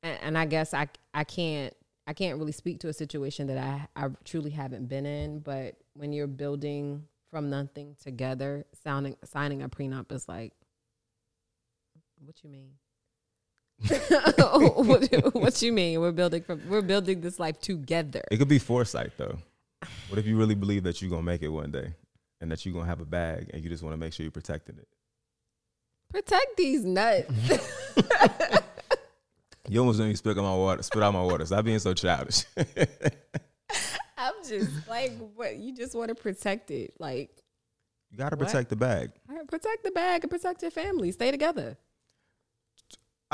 and, 0.03 0.19
and 0.21 0.39
I 0.39 0.47
guess 0.47 0.75
I, 0.75 0.89
I 1.15 1.23
can't, 1.23 1.73
I 2.09 2.13
can't 2.13 2.39
really 2.41 2.53
speak 2.53 2.81
to 2.81 2.89
a 2.89 2.93
situation 2.93 3.47
that 3.47 3.59
I, 3.59 3.87
I 3.97 4.09
truly 4.25 4.51
haven't 4.51 4.89
been 4.89 5.07
in. 5.07 5.39
But 5.39 5.77
when 5.95 6.13
you're 6.13 6.27
building 6.27 7.05
from 7.31 7.51
nothing 7.51 7.97
together, 8.03 8.67
sounding, 8.83 9.17
signing 9.25 9.63
a 9.63 9.69
prenup 9.69 10.13
is 10.13 10.29
like, 10.29 10.53
what 12.27 12.43
you 12.43 12.51
mean? 12.51 12.71
what, 14.87 15.35
what 15.35 15.63
you 15.63 15.73
mean? 15.73 16.01
We're 16.01 16.13
building 16.13 16.43
from, 16.43 16.63
we're 16.69 16.83
building 16.83 17.21
this 17.21 17.39
life 17.39 17.61
together. 17.61 18.23
It 18.31 18.39
could 18.39 18.49
be 18.49 18.59
foresight 18.59 19.13
though. 19.17 19.39
What 20.09 20.19
if 20.19 20.27
you 20.27 20.37
really 20.37 20.55
believe 20.55 20.85
that 20.85 21.01
you're 21.03 21.11
gonna 21.11 21.23
make 21.23 21.43
it 21.43 21.49
one 21.49 21.71
day, 21.71 21.95
and 22.41 22.51
that 22.51 22.65
you're 22.65 22.73
gonna 22.75 22.87
have 22.87 23.01
a 23.01 23.05
bag, 23.05 23.51
and 23.53 23.63
you 23.63 23.69
just 23.69 23.83
want 23.83 23.93
to 23.93 23.99
make 23.99 24.13
sure 24.13 24.25
you're 24.25 24.31
protecting 24.31 24.79
it? 24.79 24.89
Protect 26.11 26.57
these 26.57 26.85
nuts. 26.85 27.31
You 29.69 29.81
almost 29.81 29.99
me 29.99 30.15
spit 30.15 30.37
out 30.37 30.43
my 30.43 30.55
water. 30.55 30.83
Spit 30.83 31.03
out 31.03 31.15
my 31.15 31.23
water. 31.23 31.47
Stop 31.47 31.65
being 31.65 31.79
so 31.79 31.95
childish. 31.95 32.45
I'm 34.19 34.35
just 34.47 34.87
like, 34.87 35.13
what? 35.35 35.57
You 35.57 35.75
just 35.75 35.95
want 35.95 36.11
to 36.11 36.15
protect 36.15 36.71
it, 36.71 36.95
like 36.99 37.31
you 38.11 38.19
gotta 38.19 38.37
What? 38.37 38.47
protect 38.47 38.69
the 38.69 38.77
bag. 38.77 39.13
right, 39.27 39.49
protect 39.49 39.83
the 39.83 39.91
bag 39.91 40.23
and 40.23 40.31
protect 40.31 40.61
your 40.63 40.71
family. 40.71 41.11
Stay 41.13 41.31
together. 41.31 41.77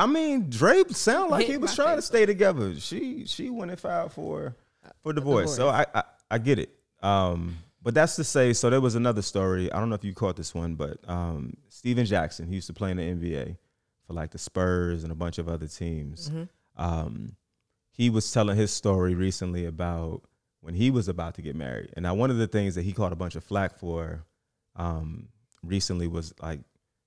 I 0.01 0.07
mean, 0.07 0.49
Dre 0.49 0.83
sound 0.89 1.31
like 1.31 1.47
he 1.47 1.59
was 1.59 1.75
trying 1.75 1.97
to 1.97 2.03
stay 2.03 2.25
together. 2.25 2.75
She 2.81 3.27
she 3.27 3.51
went 3.51 3.71
and 3.71 3.79
filed 3.79 4.13
for 4.13 4.57
for 5.03 5.13
divorce. 5.13 5.55
So 5.55 5.69
I, 5.69 5.85
I 5.95 6.03
I 6.31 6.39
get 6.39 6.59
it. 6.59 6.71
Um, 7.03 7.59
but 7.83 7.95
that's 7.95 8.17
to 8.17 8.25
say. 8.25 8.53
So 8.53 8.71
there 8.71 8.81
was 8.81 8.95
another 8.95 9.23
story. 9.23 9.71
I 9.71 9.79
don't 9.79 9.89
know 9.91 9.95
if 9.95 10.05
you 10.05 10.15
caught 10.15 10.37
this 10.37 10.55
one, 10.55 10.75
but 10.75 10.99
um, 11.09 11.55
Stephen 11.69 12.07
Jackson, 12.07 12.47
he 12.47 12.55
used 12.55 12.67
to 12.69 12.73
play 12.73 12.91
in 12.91 12.97
the 12.97 13.03
NBA 13.03 13.57
for 14.07 14.15
like 14.15 14.31
the 14.31 14.39
Spurs 14.39 15.03
and 15.03 15.13
a 15.13 15.15
bunch 15.15 15.39
of 15.39 15.49
other 15.49 15.67
teams. 15.67 16.31
Um, 16.77 17.37
he 17.93 18.09
was 18.09 18.33
telling 18.33 18.57
his 18.57 18.73
story 18.73 19.15
recently 19.15 19.67
about 19.67 20.23
when 20.63 20.75
he 20.75 20.91
was 20.91 21.09
about 21.09 21.35
to 21.35 21.43
get 21.43 21.57
married. 21.57 21.91
And 21.95 22.05
now 22.05 22.15
one 22.15 22.31
of 22.31 22.39
the 22.39 22.47
things 22.47 22.75
that 22.75 22.83
he 22.83 22.93
caught 22.93 23.13
a 23.13 23.17
bunch 23.17 23.35
of 23.35 23.45
flack 23.45 23.79
for 23.79 24.25
um, 24.77 25.29
recently 25.63 26.07
was 26.07 26.33
like 26.41 26.61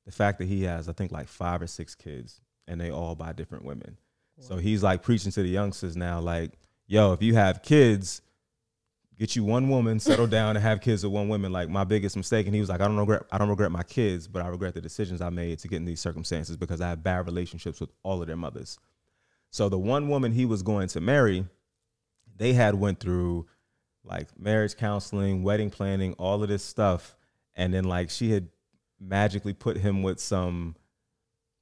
the 0.05 0.11
fact 0.11 0.37
that 0.39 0.47
he 0.47 0.63
has, 0.63 0.89
I 0.89 0.93
think, 0.93 1.11
like 1.11 1.27
five 1.27 1.61
or 1.61 1.67
six 1.67 1.95
kids, 1.95 2.41
and 2.67 2.79
they 2.79 2.91
all 2.91 3.15
by 3.15 3.33
different 3.33 3.65
women. 3.65 3.97
So 4.39 4.57
he's 4.57 4.83
like 4.83 5.03
preaching 5.03 5.31
to 5.31 5.43
the 5.43 5.49
youngsters 5.49 5.95
now, 5.95 6.19
like, 6.19 6.51
yo, 6.87 7.13
if 7.13 7.21
you 7.21 7.35
have 7.35 7.61
kids, 7.61 8.21
get 9.17 9.35
you 9.35 9.43
one 9.43 9.69
woman, 9.69 9.99
settle 9.99 10.27
down, 10.39 10.55
and 10.55 10.63
have 10.63 10.81
kids 10.81 11.03
with 11.03 11.13
one 11.13 11.29
woman. 11.29 11.51
Like 11.51 11.69
my 11.69 11.83
biggest 11.83 12.17
mistake, 12.17 12.45
and 12.45 12.55
he 12.55 12.59
was 12.59 12.69
like, 12.69 12.81
I 12.81 12.87
don't 12.87 12.97
regret, 12.97 13.23
I 13.31 13.37
don't 13.37 13.49
regret 13.49 13.71
my 13.71 13.83
kids, 13.83 14.27
but 14.27 14.43
I 14.43 14.47
regret 14.47 14.73
the 14.73 14.81
decisions 14.81 15.21
I 15.21 15.29
made 15.29 15.59
to 15.59 15.67
get 15.67 15.77
in 15.77 15.85
these 15.85 16.01
circumstances 16.01 16.57
because 16.57 16.81
I 16.81 16.89
have 16.89 17.03
bad 17.03 17.25
relationships 17.25 17.79
with 17.79 17.91
all 18.03 18.21
of 18.21 18.27
their 18.27 18.37
mothers. 18.37 18.79
So 19.51 19.69
the 19.69 19.77
one 19.77 20.09
woman 20.09 20.31
he 20.31 20.45
was 20.45 20.63
going 20.63 20.87
to 20.89 21.01
marry, 21.01 21.45
they 22.35 22.53
had 22.53 22.75
went 22.75 22.99
through 22.99 23.45
like 24.03 24.27
marriage 24.37 24.75
counseling, 24.75 25.43
wedding 25.43 25.69
planning, 25.69 26.13
all 26.13 26.41
of 26.41 26.49
this 26.49 26.63
stuff, 26.63 27.15
and 27.55 27.73
then 27.73 27.83
like 27.83 28.09
she 28.09 28.31
had 28.31 28.49
magically 28.99 29.53
put 29.53 29.77
him 29.77 30.01
with 30.01 30.19
some 30.19 30.75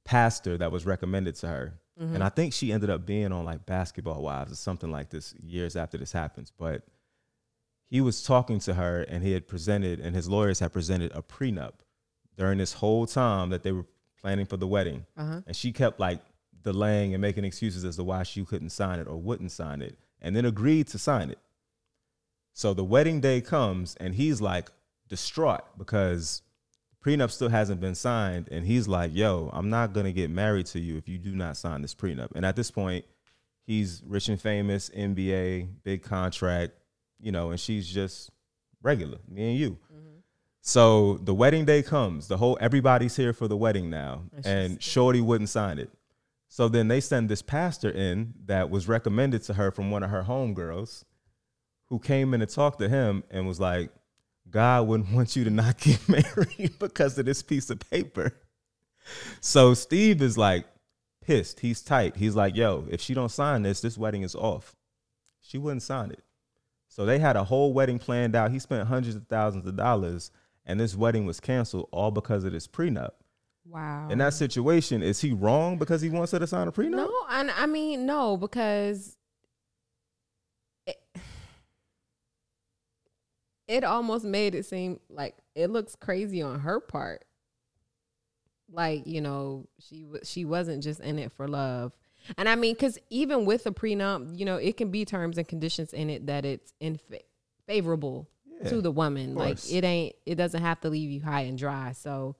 pastor 0.04 0.58
that 0.58 0.72
was 0.72 0.86
recommended 0.86 1.34
to 1.36 1.48
her. 1.48 1.78
And 1.98 2.24
I 2.24 2.30
think 2.30 2.52
she 2.52 2.72
ended 2.72 2.90
up 2.90 3.06
being 3.06 3.30
on 3.30 3.44
like 3.44 3.64
Basketball 3.64 4.22
Wives 4.22 4.50
or 4.50 4.56
something 4.56 4.90
like 4.90 5.10
this 5.10 5.34
years 5.40 5.76
after 5.76 5.96
this 5.96 6.10
happens. 6.10 6.50
But 6.50 6.82
he 7.86 8.00
was 8.00 8.24
talking 8.24 8.58
to 8.60 8.74
her 8.74 9.02
and 9.02 9.22
he 9.22 9.32
had 9.32 9.46
presented, 9.46 10.00
and 10.00 10.16
his 10.16 10.28
lawyers 10.28 10.58
had 10.58 10.72
presented 10.72 11.12
a 11.14 11.22
prenup 11.22 11.74
during 12.36 12.58
this 12.58 12.72
whole 12.72 13.06
time 13.06 13.50
that 13.50 13.62
they 13.62 13.70
were 13.70 13.86
planning 14.20 14.46
for 14.46 14.56
the 14.56 14.66
wedding. 14.66 15.06
Uh-huh. 15.16 15.42
And 15.46 15.54
she 15.54 15.70
kept 15.70 16.00
like 16.00 16.18
delaying 16.60 17.14
and 17.14 17.20
making 17.20 17.44
excuses 17.44 17.84
as 17.84 17.96
to 17.96 18.02
why 18.02 18.24
she 18.24 18.44
couldn't 18.44 18.70
sign 18.70 18.98
it 18.98 19.06
or 19.06 19.16
wouldn't 19.16 19.52
sign 19.52 19.80
it, 19.80 19.96
and 20.20 20.34
then 20.34 20.44
agreed 20.44 20.88
to 20.88 20.98
sign 20.98 21.30
it. 21.30 21.38
So 22.52 22.74
the 22.74 22.84
wedding 22.84 23.20
day 23.20 23.40
comes 23.40 23.94
and 23.96 24.14
he's 24.14 24.40
like 24.40 24.70
distraught 25.08 25.62
because 25.78 26.42
prenup 27.02 27.30
still 27.30 27.48
hasn't 27.48 27.80
been 27.80 27.94
signed. 27.94 28.48
And 28.50 28.64
he's 28.64 28.88
like, 28.88 29.14
yo, 29.14 29.50
I'm 29.52 29.68
not 29.70 29.92
going 29.92 30.06
to 30.06 30.12
get 30.12 30.30
married 30.30 30.66
to 30.66 30.80
you 30.80 30.96
if 30.96 31.08
you 31.08 31.18
do 31.18 31.34
not 31.34 31.56
sign 31.56 31.82
this 31.82 31.94
prenup. 31.94 32.28
And 32.34 32.46
at 32.46 32.56
this 32.56 32.70
point, 32.70 33.04
he's 33.64 34.02
rich 34.06 34.28
and 34.28 34.40
famous, 34.40 34.90
NBA, 34.90 35.68
big 35.84 36.02
contract, 36.02 36.72
you 37.20 37.32
know, 37.32 37.50
and 37.50 37.60
she's 37.60 37.88
just 37.88 38.30
regular, 38.82 39.18
me 39.28 39.50
and 39.50 39.58
you. 39.58 39.78
So 40.64 41.18
the 41.18 41.34
wedding 41.34 41.64
day 41.64 41.82
comes. 41.82 42.28
The 42.28 42.36
whole 42.36 42.56
everybody's 42.60 43.16
here 43.16 43.32
for 43.32 43.48
the 43.48 43.56
wedding 43.56 43.90
now, 43.90 44.22
And 44.32 44.46
and 44.46 44.82
Shorty 44.82 45.20
wouldn't 45.20 45.50
sign 45.50 45.80
it. 45.80 45.90
So 46.46 46.68
then 46.68 46.86
they 46.86 47.00
send 47.00 47.28
this 47.28 47.42
pastor 47.42 47.90
in 47.90 48.34
that 48.46 48.70
was 48.70 48.86
recommended 48.86 49.42
to 49.44 49.54
her 49.54 49.72
from 49.72 49.90
one 49.90 50.04
of 50.04 50.10
her 50.10 50.22
homegirls, 50.22 51.02
who 51.86 51.98
came 51.98 52.32
in 52.32 52.40
to 52.40 52.46
talk 52.46 52.78
to 52.78 52.88
him 52.88 53.24
and 53.30 53.48
was 53.48 53.58
like, 53.58 53.90
"God 54.50 54.86
wouldn't 54.86 55.10
want 55.12 55.36
you 55.36 55.44
to 55.44 55.50
not 55.50 55.78
get 55.78 56.08
married 56.08 56.78
because 56.78 57.18
of 57.18 57.26
this 57.26 57.42
piece 57.42 57.70
of 57.70 57.80
paper." 57.90 58.32
So 59.40 59.74
Steve 59.74 60.22
is 60.22 60.38
like 60.38 60.64
pissed. 61.22 61.60
He's 61.60 61.82
tight. 61.82 62.16
He's 62.16 62.36
like, 62.36 62.56
"Yo, 62.56 62.86
if 62.90 63.00
she 63.00 63.14
don't 63.14 63.30
sign 63.30 63.62
this, 63.62 63.80
this 63.80 63.98
wedding 63.98 64.22
is 64.22 64.34
off." 64.34 64.76
She 65.40 65.58
wouldn't 65.58 65.82
sign 65.82 66.10
it. 66.10 66.22
So 66.88 67.06
they 67.06 67.18
had 67.18 67.36
a 67.36 67.44
whole 67.44 67.72
wedding 67.72 67.98
planned 67.98 68.36
out. 68.36 68.50
He 68.50 68.58
spent 68.58 68.86
hundreds 68.86 69.16
of 69.16 69.26
thousands 69.26 69.66
of 69.66 69.76
dollars, 69.76 70.30
and 70.66 70.78
this 70.78 70.94
wedding 70.94 71.26
was 71.26 71.40
canceled 71.40 71.88
all 71.90 72.10
because 72.10 72.44
of 72.44 72.52
this 72.52 72.66
prenup. 72.68 73.12
Wow. 73.64 74.08
In 74.10 74.18
that 74.18 74.34
situation, 74.34 75.02
is 75.02 75.20
he 75.20 75.32
wrong 75.32 75.78
because 75.78 76.02
he 76.02 76.10
wants 76.10 76.32
her 76.32 76.38
to 76.38 76.46
sign 76.46 76.68
a 76.68 76.72
prenup? 76.72 76.90
No, 76.90 77.12
and 77.30 77.50
I 77.52 77.66
mean 77.66 78.06
no 78.06 78.36
because 78.36 79.16
it 83.72 83.84
almost 83.84 84.24
made 84.24 84.54
it 84.54 84.66
seem 84.66 85.00
like 85.08 85.34
it 85.54 85.70
looks 85.70 85.96
crazy 85.96 86.42
on 86.42 86.60
her 86.60 86.78
part. 86.78 87.24
Like 88.70 89.06
you 89.06 89.22
know, 89.22 89.66
she 89.80 90.04
she 90.24 90.44
wasn't 90.44 90.82
just 90.82 91.00
in 91.00 91.18
it 91.18 91.32
for 91.32 91.48
love, 91.48 91.96
and 92.36 92.48
I 92.48 92.54
mean, 92.54 92.74
because 92.74 92.98
even 93.08 93.46
with 93.46 93.66
a 93.66 93.70
prenup, 93.72 94.38
you 94.38 94.44
know, 94.44 94.56
it 94.56 94.76
can 94.76 94.90
be 94.90 95.04
terms 95.04 95.38
and 95.38 95.48
conditions 95.48 95.92
in 95.94 96.10
it 96.10 96.26
that 96.26 96.44
it's 96.44 96.72
in 96.80 96.98
fa- 96.98 97.20
favorable 97.66 98.28
Yeah, 98.44 98.68
to 98.68 98.82
the 98.82 98.90
woman. 98.90 99.34
Like 99.34 99.58
it 99.70 99.84
ain't, 99.84 100.16
it 100.26 100.34
doesn't 100.36 100.62
have 100.62 100.80
to 100.82 100.90
leave 100.90 101.10
you 101.10 101.22
high 101.22 101.42
and 101.42 101.58
dry. 101.58 101.92
So. 101.92 102.36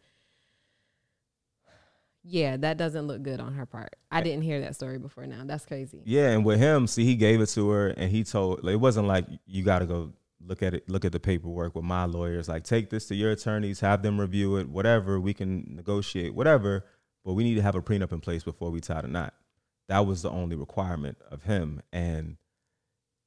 Yeah, 2.24 2.56
that 2.58 2.76
doesn't 2.76 3.08
look 3.08 3.24
good 3.24 3.40
on 3.40 3.54
her 3.54 3.66
part. 3.66 3.96
I 4.08 4.22
didn't 4.22 4.42
hear 4.42 4.60
that 4.60 4.76
story 4.76 4.96
before 4.96 5.26
now. 5.26 5.42
That's 5.44 5.66
crazy. 5.66 6.02
Yeah, 6.04 6.28
and 6.28 6.44
with 6.44 6.60
him, 6.60 6.86
see, 6.86 7.04
he 7.04 7.16
gave 7.16 7.40
it 7.40 7.48
to 7.48 7.68
her, 7.70 7.88
and 7.88 8.12
he 8.12 8.22
told 8.22 8.62
like, 8.62 8.74
it 8.74 8.76
wasn't 8.76 9.08
like 9.08 9.26
you 9.44 9.64
got 9.64 9.80
to 9.80 9.86
go 9.86 10.12
look 10.46 10.62
at 10.62 10.74
it, 10.74 10.88
look 10.88 11.04
at 11.04 11.12
the 11.12 11.20
paperwork 11.20 11.74
with 11.74 11.84
my 11.84 12.04
lawyers. 12.04 12.48
Like, 12.48 12.64
take 12.64 12.90
this 12.90 13.06
to 13.08 13.14
your 13.14 13.30
attorneys, 13.30 13.80
have 13.80 14.02
them 14.02 14.20
review 14.20 14.56
it, 14.56 14.68
whatever. 14.68 15.20
We 15.20 15.34
can 15.34 15.74
negotiate, 15.76 16.34
whatever. 16.34 16.84
But 17.24 17.34
we 17.34 17.44
need 17.44 17.54
to 17.54 17.62
have 17.62 17.76
a 17.76 17.82
prenup 17.82 18.12
in 18.12 18.20
place 18.20 18.42
before 18.42 18.70
we 18.70 18.80
tie 18.80 19.00
the 19.00 19.08
knot. 19.08 19.34
That 19.88 20.06
was 20.06 20.22
the 20.22 20.30
only 20.30 20.56
requirement 20.56 21.18
of 21.30 21.44
him, 21.44 21.82
and 21.92 22.36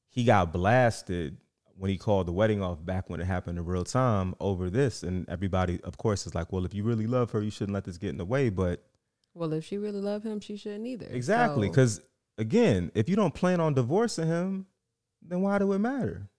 he 0.09 0.23
got 0.23 0.51
blasted 0.51 1.37
when 1.77 1.91
he 1.91 1.97
called 1.97 2.25
the 2.25 2.31
wedding 2.31 2.61
off 2.61 2.83
back 2.85 3.09
when 3.09 3.19
it 3.19 3.25
happened 3.25 3.57
in 3.57 3.65
real 3.65 3.83
time 3.83 4.33
over 4.39 4.69
this. 4.69 5.03
And 5.03 5.27
everybody, 5.29 5.81
of 5.83 5.97
course, 5.97 6.25
is 6.25 6.33
like, 6.33 6.51
well, 6.51 6.65
if 6.65 6.73
you 6.73 6.83
really 6.83 7.05
love 7.05 7.31
her, 7.31 7.41
you 7.41 7.51
shouldn't 7.51 7.73
let 7.73 7.83
this 7.83 7.97
get 7.97 8.11
in 8.11 8.17
the 8.17 8.25
way. 8.25 8.49
But 8.49 8.83
Well, 9.33 9.51
if 9.53 9.65
she 9.65 9.77
really 9.77 9.99
loved 9.99 10.25
him, 10.25 10.39
she 10.39 10.55
shouldn't 10.55 10.87
either. 10.87 11.07
Exactly. 11.09 11.67
So, 11.67 11.71
Because 11.71 12.01
again, 12.37 12.91
if 12.95 13.09
you 13.09 13.15
don't 13.17 13.33
plan 13.33 13.59
on 13.59 13.73
divorcing 13.73 14.27
him, 14.27 14.67
then 15.21 15.41
why 15.41 15.59
do 15.59 15.73
it 15.73 15.79
matter? 15.79 16.29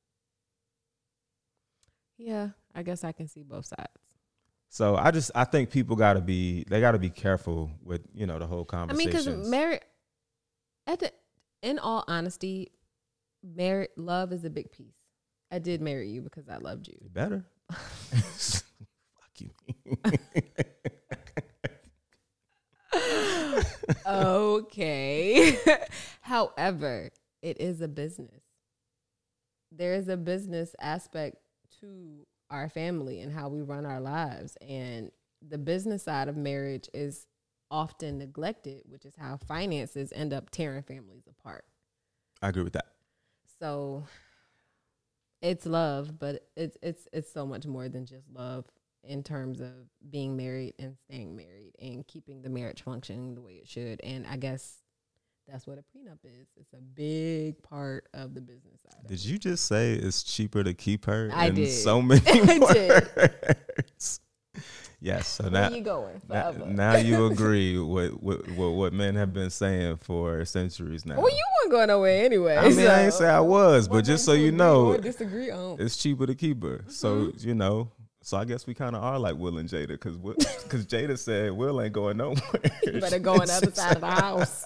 Yeah, 2.18 2.50
I 2.74 2.82
guess 2.82 3.04
I 3.04 3.12
can 3.12 3.28
see 3.28 3.42
both 3.42 3.66
sides. 3.66 3.90
So 4.68 4.96
I 4.96 5.10
just 5.10 5.30
I 5.34 5.44
think 5.44 5.70
people 5.70 5.96
gotta 5.96 6.20
be 6.20 6.64
they 6.68 6.80
gotta 6.80 6.98
be 6.98 7.10
careful 7.10 7.70
with 7.82 8.02
you 8.14 8.26
know 8.26 8.38
the 8.38 8.46
whole 8.46 8.64
conversation. 8.64 9.10
I 9.10 9.14
mean, 9.14 9.24
because 9.24 9.48
marriage, 9.48 9.80
at 10.86 11.00
the, 11.00 11.12
in 11.62 11.78
all 11.78 12.04
honesty, 12.08 12.72
married 13.42 13.90
love 13.96 14.32
is 14.32 14.44
a 14.44 14.50
big 14.50 14.70
piece. 14.72 14.94
I 15.50 15.60
did 15.60 15.80
marry 15.80 16.08
you 16.08 16.22
because 16.22 16.48
I 16.48 16.56
loved 16.56 16.88
you. 16.88 16.96
better. 17.12 17.44
Fuck 17.70 18.60
you. 19.38 19.50
okay. 24.06 25.58
However, 26.20 27.10
it 27.42 27.60
is 27.60 27.80
a 27.80 27.88
business. 27.88 28.42
there's 29.70 30.08
a 30.08 30.16
business 30.16 30.74
aspect 30.80 31.36
to 31.80 32.26
our 32.50 32.68
family 32.68 33.20
and 33.20 33.32
how 33.32 33.48
we 33.48 33.62
run 33.62 33.86
our 33.86 34.00
lives. 34.00 34.56
And 34.60 35.10
the 35.46 35.58
business 35.58 36.04
side 36.04 36.28
of 36.28 36.36
marriage 36.36 36.88
is 36.94 37.26
often 37.70 38.18
neglected, 38.18 38.82
which 38.86 39.04
is 39.04 39.14
how 39.16 39.36
finances 39.36 40.12
end 40.14 40.32
up 40.32 40.50
tearing 40.50 40.82
families 40.82 41.24
apart. 41.28 41.64
I 42.42 42.48
agree 42.48 42.62
with 42.62 42.74
that. 42.74 42.86
So 43.58 44.04
it's 45.42 45.66
love, 45.66 46.18
but 46.18 46.48
it's 46.56 46.76
it's 46.82 47.08
it's 47.12 47.32
so 47.32 47.46
much 47.46 47.66
more 47.66 47.88
than 47.88 48.06
just 48.06 48.28
love 48.32 48.66
in 49.02 49.22
terms 49.22 49.60
of 49.60 49.72
being 50.10 50.36
married 50.36 50.74
and 50.78 50.96
staying 51.08 51.36
married 51.36 51.72
and 51.80 52.06
keeping 52.06 52.42
the 52.42 52.50
marriage 52.50 52.82
functioning 52.82 53.34
the 53.34 53.40
way 53.40 53.52
it 53.52 53.68
should. 53.68 54.00
And 54.02 54.26
I 54.26 54.36
guess 54.36 54.82
that's 55.48 55.66
what 55.66 55.78
a 55.78 55.82
prenup 55.82 56.18
is. 56.24 56.48
It's 56.56 56.72
a 56.72 56.80
big 56.80 57.62
part 57.62 58.08
of 58.14 58.34
the 58.34 58.40
business 58.40 58.80
side. 58.82 59.06
Did 59.06 59.24
you 59.24 59.38
just 59.38 59.66
say 59.66 59.92
it's 59.94 60.22
cheaper 60.22 60.64
to 60.64 60.74
keep 60.74 61.04
her 61.06 61.30
I 61.32 61.50
did. 61.50 61.70
so 61.70 62.02
many 62.02 62.22
I 62.26 62.58
did. 62.72 63.08
words? 63.16 64.20
Yes. 65.00 65.28
So 65.28 65.44
Where 65.44 65.52
now, 65.52 65.68
you 65.68 65.82
going 65.82 66.22
now, 66.28 66.52
forever? 66.52 66.70
now 66.70 66.96
you 66.96 67.26
agree 67.30 67.78
with, 67.78 68.14
with, 68.22 68.48
with 68.48 68.72
what 68.74 68.92
men 68.94 69.14
have 69.14 69.32
been 69.32 69.50
saying 69.50 69.98
for 69.98 70.44
centuries 70.46 71.04
now. 71.04 71.16
well, 71.16 71.28
you 71.30 71.44
weren't 71.60 71.70
going 71.70 71.88
nowhere 71.88 72.24
anyway. 72.24 72.56
I 72.56 72.70
mean, 72.70 72.86
I 72.86 73.04
ain't 73.04 73.12
say 73.12 73.28
I 73.28 73.40
was, 73.40 73.88
but 73.88 74.04
just 74.06 74.24
so 74.24 74.32
you 74.32 74.52
know, 74.52 74.96
disagree 74.96 75.50
on. 75.50 75.78
it's 75.80 75.96
cheaper 75.96 76.26
to 76.26 76.34
keep 76.34 76.62
her. 76.62 76.82
So 76.88 77.26
Mm-hmm. 77.26 77.48
you 77.48 77.54
know, 77.54 77.90
so 78.22 78.38
I 78.38 78.44
guess 78.46 78.66
we 78.66 78.72
kind 78.74 78.96
of 78.96 79.04
are 79.04 79.18
like 79.18 79.36
Will 79.36 79.58
and 79.58 79.68
Jada, 79.68 79.88
because 79.88 80.16
because 80.16 80.86
Jada 80.86 81.16
said 81.18 81.52
Will 81.52 81.80
ain't 81.82 81.92
going 81.92 82.16
nowhere. 82.16 82.40
You 82.82 82.98
better 83.00 83.18
go 83.20 83.34
on 83.34 83.46
the 83.46 83.52
other 83.52 83.70
side 83.72 83.96
of 83.96 84.00
the 84.00 84.06
house. 84.10 84.64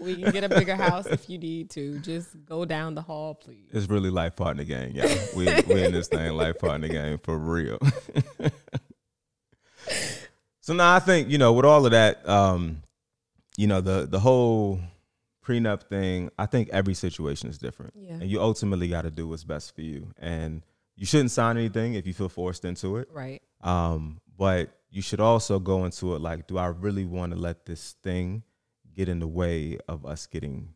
We 0.00 0.16
can 0.16 0.32
get 0.32 0.44
a 0.44 0.48
bigger 0.48 0.74
house 0.76 1.06
if 1.06 1.30
you 1.30 1.38
need 1.38 1.70
to. 1.70 1.98
Just 2.00 2.44
go 2.44 2.64
down 2.64 2.94
the 2.94 3.02
hall, 3.02 3.34
please. 3.34 3.68
It's 3.72 3.88
really 3.88 4.10
life 4.10 4.34
partner 4.36 4.64
game, 4.64 4.92
yeah. 4.94 5.14
We 5.36 5.44
we 5.66 5.84
in 5.84 5.92
this 5.92 6.08
thing 6.08 6.32
life 6.32 6.58
partner 6.58 6.88
game 6.88 7.18
for 7.18 7.38
real. 7.38 7.78
so 10.60 10.74
now 10.74 10.94
I 10.94 10.98
think 10.98 11.28
you 11.28 11.38
know 11.38 11.52
with 11.52 11.64
all 11.64 11.84
of 11.84 11.92
that, 11.92 12.26
um, 12.28 12.82
you 13.56 13.66
know 13.66 13.80
the 13.80 14.06
the 14.06 14.20
whole 14.20 14.80
prenup 15.44 15.84
thing. 15.84 16.30
I 16.38 16.46
think 16.46 16.70
every 16.70 16.94
situation 16.94 17.48
is 17.48 17.58
different, 17.58 17.92
Yeah. 17.96 18.14
and 18.14 18.24
you 18.30 18.40
ultimately 18.40 18.88
got 18.88 19.02
to 19.02 19.10
do 19.10 19.28
what's 19.28 19.44
best 19.44 19.74
for 19.74 19.82
you. 19.82 20.12
And 20.18 20.62
you 20.96 21.06
shouldn't 21.06 21.30
sign 21.30 21.56
anything 21.56 21.94
if 21.94 22.06
you 22.06 22.14
feel 22.14 22.28
forced 22.28 22.64
into 22.64 22.96
it. 22.96 23.08
Right. 23.12 23.42
Um, 23.62 24.20
but 24.36 24.70
you 24.90 25.02
should 25.02 25.20
also 25.20 25.58
go 25.58 25.84
into 25.84 26.14
it 26.14 26.20
like, 26.20 26.46
do 26.46 26.56
I 26.56 26.66
really 26.66 27.04
want 27.04 27.32
to 27.32 27.38
let 27.38 27.66
this 27.66 27.96
thing 28.02 28.42
get 28.94 29.08
in 29.08 29.18
the 29.18 29.28
way 29.28 29.78
of 29.88 30.06
us 30.06 30.26
getting 30.26 30.74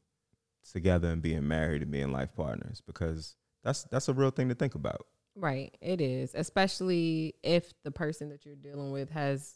together 0.71 1.09
and 1.09 1.23
being 1.23 1.47
married 1.47 1.83
and 1.83 1.91
being 1.91 2.13
life 2.13 2.35
partners? 2.37 2.83
Because 2.87 3.37
that's 3.65 3.85
that's 3.85 4.09
a 4.09 4.15
real 4.15 4.31
thing 4.31 4.49
to 4.49 4.55
think 4.55 4.75
about. 4.75 5.07
Right. 5.35 5.77
It 5.81 6.01
is, 6.01 6.35
especially 6.35 7.35
if 7.45 7.73
the 7.85 7.93
person 7.93 8.29
that 8.31 8.45
you're 8.45 8.57
dealing 8.57 8.91
with 8.91 9.11
has 9.11 9.55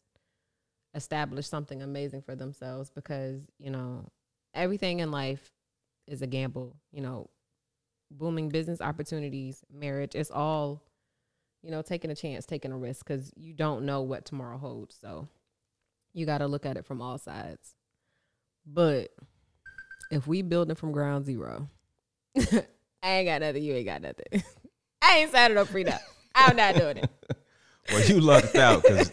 established 0.95 1.51
something 1.51 1.83
amazing 1.83 2.23
for 2.23 2.37
themselves 2.37 2.91
because, 2.91 3.41
you 3.59 3.71
know, 3.71 4.07
everything 4.55 5.01
in 5.01 5.11
life 5.11 5.51
is 6.07 6.23
a 6.23 6.27
gamble, 6.27 6.77
you 6.93 7.01
know, 7.01 7.29
booming 8.13 8.49
business 8.49 8.81
opportunities, 8.81 9.65
marriage, 9.73 10.15
it's 10.15 10.31
all, 10.31 10.83
you 11.63 11.71
know, 11.71 11.83
taking 11.83 12.11
a 12.11 12.15
chance, 12.15 12.47
taking 12.47 12.71
a 12.71 12.79
risk 12.79 13.07
cuz 13.07 13.33
you 13.35 13.53
don't 13.53 13.85
know 13.85 14.03
what 14.03 14.25
tomorrow 14.25 14.59
holds. 14.59 14.97
So 15.01 15.27
you 16.15 16.27
got 16.27 16.39
to 16.39 16.47
look 16.47 16.67
at 16.67 16.77
it 16.77 16.85
from 16.85 17.01
all 17.01 17.19
sides. 17.19 17.75
But 18.67 19.11
if 20.11 20.27
we 20.27 20.43
building 20.43 20.77
from 20.77 20.93
ground 20.93 21.25
zero, 21.25 21.69
I 22.37 22.65
ain't 23.03 23.27
got 23.29 23.41
nothing, 23.41 23.63
you 23.63 23.75
ain't 23.75 23.87
got 23.87 24.03
nothing. 24.03 24.27
I 25.03 25.19
ain't 25.19 25.33
signing 25.33 25.57
no 25.57 25.65
prenup. 25.65 25.99
I'm 26.35 26.57
not 26.57 26.75
doing 26.77 26.99
it. 26.99 27.11
Well, 27.91 28.07
you 28.07 28.21
lucked 28.21 28.55
out 28.55 28.85
because 28.85 29.11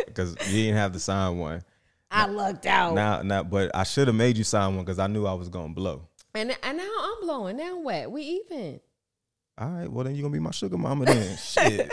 you 0.47 0.65
didn't 0.65 0.77
have 0.77 0.93
to 0.93 0.99
sign 0.99 1.39
one. 1.39 1.63
I 2.12 2.27
lucked 2.27 2.67
out. 2.67 2.93
Now, 2.93 3.23
now, 3.23 3.41
but 3.41 3.71
I 3.75 3.81
should 3.83 4.07
have 4.07 4.15
made 4.15 4.38
you 4.38 4.43
sign 4.43 4.75
one 4.75 4.85
because 4.85 4.99
I 4.99 5.07
knew 5.07 5.25
I 5.25 5.33
was 5.33 5.49
gonna 5.49 5.73
blow. 5.73 6.07
and 6.35 6.55
and 6.62 6.77
now 6.77 6.89
I'm 6.99 7.21
blowing. 7.21 7.57
Now 7.57 7.79
what? 7.79 8.12
We 8.12 8.43
even. 8.51 8.79
All 9.57 9.69
right, 9.69 9.91
well 9.91 10.03
then 10.03 10.13
you're 10.13 10.21
gonna 10.21 10.33
be 10.33 10.39
my 10.39 10.51
sugar 10.51 10.77
mama 10.77 11.05
then. 11.05 11.35
Shit. 11.38 11.91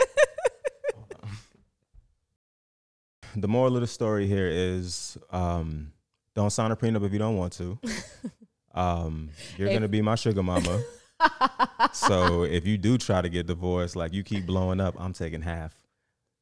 the 3.35 3.47
moral 3.47 3.75
of 3.75 3.81
the 3.81 3.87
story 3.87 4.27
here 4.27 4.47
is 4.47 5.17
um, 5.31 5.91
don't 6.37 6.51
sign 6.51 6.71
a 6.71 6.75
prenup 6.77 7.03
if 7.05 7.11
you 7.11 7.19
don't 7.19 7.35
want 7.35 7.51
to. 7.53 7.77
Um, 8.73 9.29
you're 9.57 9.69
If- 9.69 9.73
gonna 9.73 9.87
be 9.87 10.03
my 10.03 10.13
sugar 10.13 10.43
mama. 10.43 10.83
so 11.93 12.43
if 12.43 12.67
you 12.67 12.77
do 12.77 12.99
try 12.99 13.23
to 13.23 13.29
get 13.29 13.47
divorced, 13.47 13.95
like 13.95 14.13
you 14.13 14.21
keep 14.21 14.45
blowing 14.45 14.79
up, 14.79 14.93
I'm 14.99 15.13
taking 15.13 15.41
half 15.41 15.73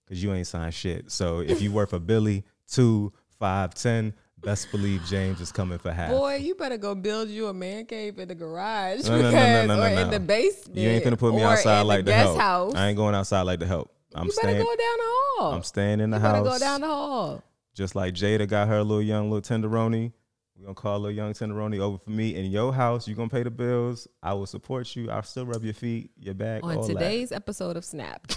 because 0.06 0.22
you 0.22 0.34
ain't 0.34 0.46
signed 0.46 0.74
shit. 0.74 1.12
So 1.12 1.40
if 1.40 1.62
you 1.62 1.72
work 1.72 1.92
for 1.92 2.00
Billy, 2.00 2.44
two, 2.70 3.14
five, 3.40 3.74
ten, 3.74 4.14
best 4.44 4.70
believe 4.72 5.02
James 5.06 5.40
is 5.40 5.54
coming 5.54 5.78
for 5.78 5.94
half. 5.94 6.12
Boy, 6.12 6.36
you 6.36 6.56
better 6.56 6.76
go 6.78 6.94
build 6.94 7.30
you 7.30 7.48
a 7.48 7.54
man 7.54 7.86
cave 7.86 8.20
in 8.20 8.28
the 8.28 8.36
garage 8.36 9.06
No, 9.08 9.22
no, 9.22 9.30
because, 9.32 9.68
no, 9.70 9.82
or 9.82 9.88
in 9.88 10.10
the 10.12 10.20
basement. 10.20 10.78
you 10.78 10.90
ain't 10.90 11.06
gonna 11.06 11.16
put 11.16 11.34
me 11.34 11.42
outside 11.42 11.84
like 11.84 12.00
the 12.00 12.12
the 12.12 12.18
guest 12.18 12.28
help. 12.28 12.40
house. 12.42 12.76
I 12.76 12.88
ain't 12.90 12.98
going 12.98 13.16
outside 13.16 13.44
like 13.44 13.60
the 13.60 13.66
help. 13.68 13.92
I'm 14.14 14.26
you 14.26 14.32
better 14.32 14.50
staying. 14.50 14.58
go 14.62 14.70
down 14.76 14.98
the 14.98 15.04
hall. 15.40 15.54
I'm 15.54 15.64
staying 15.64 16.00
in 16.02 16.10
the 16.10 16.20
house. 16.20 16.32
you 16.44 16.44
house. 16.50 16.60
better 16.60 16.60
go 16.60 16.60
down 16.60 16.82
the 16.82 16.88
hall. 16.88 17.44
Just 17.76 17.96
like 17.96 18.16
Jada 18.16 18.48
got 18.48 18.68
her 18.68 18.84
little 18.84 19.04
young 19.04 19.30
little 19.30 19.42
tenderoni. 19.42 20.12
We're 20.58 20.64
gonna 20.64 20.76
call 20.76 21.00
little 21.00 21.16
young 21.16 21.34
tenderoni 21.34 21.80
over 21.80 21.98
for 21.98 22.10
me 22.10 22.36
in 22.36 22.46
your 22.46 22.74
house. 22.74 23.08
You're 23.08 23.18
gonna 23.18 23.30
pay 23.30 23.44
the 23.44 23.52
bills. 23.52 24.08
I 24.24 24.34
will 24.34 24.48
support 24.48 24.96
you. 24.96 25.12
I'll 25.12 25.22
still 25.22 25.46
rub 25.46 25.64
your 25.64 25.74
feet, 25.74 26.12
your 26.18 26.34
back. 26.34 26.64
On 26.64 26.78
all 26.78 26.88
that. 26.88 26.94
today's 26.94 27.32
episode 27.32 27.78
of 27.78 27.86
Snap. 27.86 28.26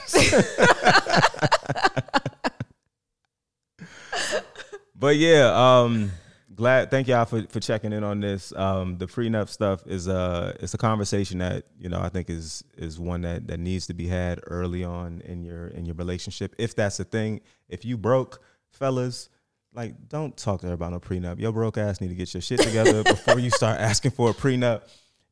But 4.98 5.16
yeah, 5.16 5.53
um, 5.55 6.11
glad 6.53 6.90
thank 6.90 7.07
y'all 7.07 7.24
for, 7.24 7.44
for 7.48 7.61
checking 7.61 7.92
in 7.92 8.03
on 8.03 8.18
this. 8.18 8.53
Um, 8.57 8.98
the 8.98 9.07
prenup 9.07 9.48
stuff 9.48 9.87
is 9.87 10.09
a 10.09 10.57
it's 10.59 10.74
a 10.74 10.79
conversation 10.79 11.38
that 11.38 11.66
you 11.79 11.88
know 11.88 12.01
I 12.01 12.09
think 12.09 12.29
is 12.29 12.64
is 12.77 12.98
one 12.98 13.20
that 13.20 13.46
that 13.46 13.61
needs 13.61 13.87
to 13.87 13.94
be 13.94 14.09
had 14.09 14.40
early 14.48 14.83
on 14.83 15.22
in 15.24 15.44
your 15.44 15.68
in 15.68 15.87
your 15.87 15.94
relationship. 15.94 16.57
If 16.59 16.74
that's 16.74 16.98
a 16.98 17.05
thing, 17.05 17.42
if 17.68 17.85
you 17.85 17.96
broke, 17.96 18.42
fellas, 18.72 19.28
like 19.72 20.09
don't 20.09 20.37
talk 20.37 20.61
to 20.61 20.68
her 20.68 20.72
about 20.72 20.92
no 20.92 21.00
prenup. 21.00 21.38
Your 21.38 21.52
broke 21.52 21.78
ass 21.78 22.00
need 22.00 22.09
to 22.09 22.14
get 22.14 22.33
your 22.35 22.40
shit 22.40 22.61
together 22.61 23.02
before 23.04 23.38
you 23.38 23.50
start 23.50 23.81
asking 23.81 24.12
for 24.12 24.31
a 24.31 24.35
prenup. 24.35 24.83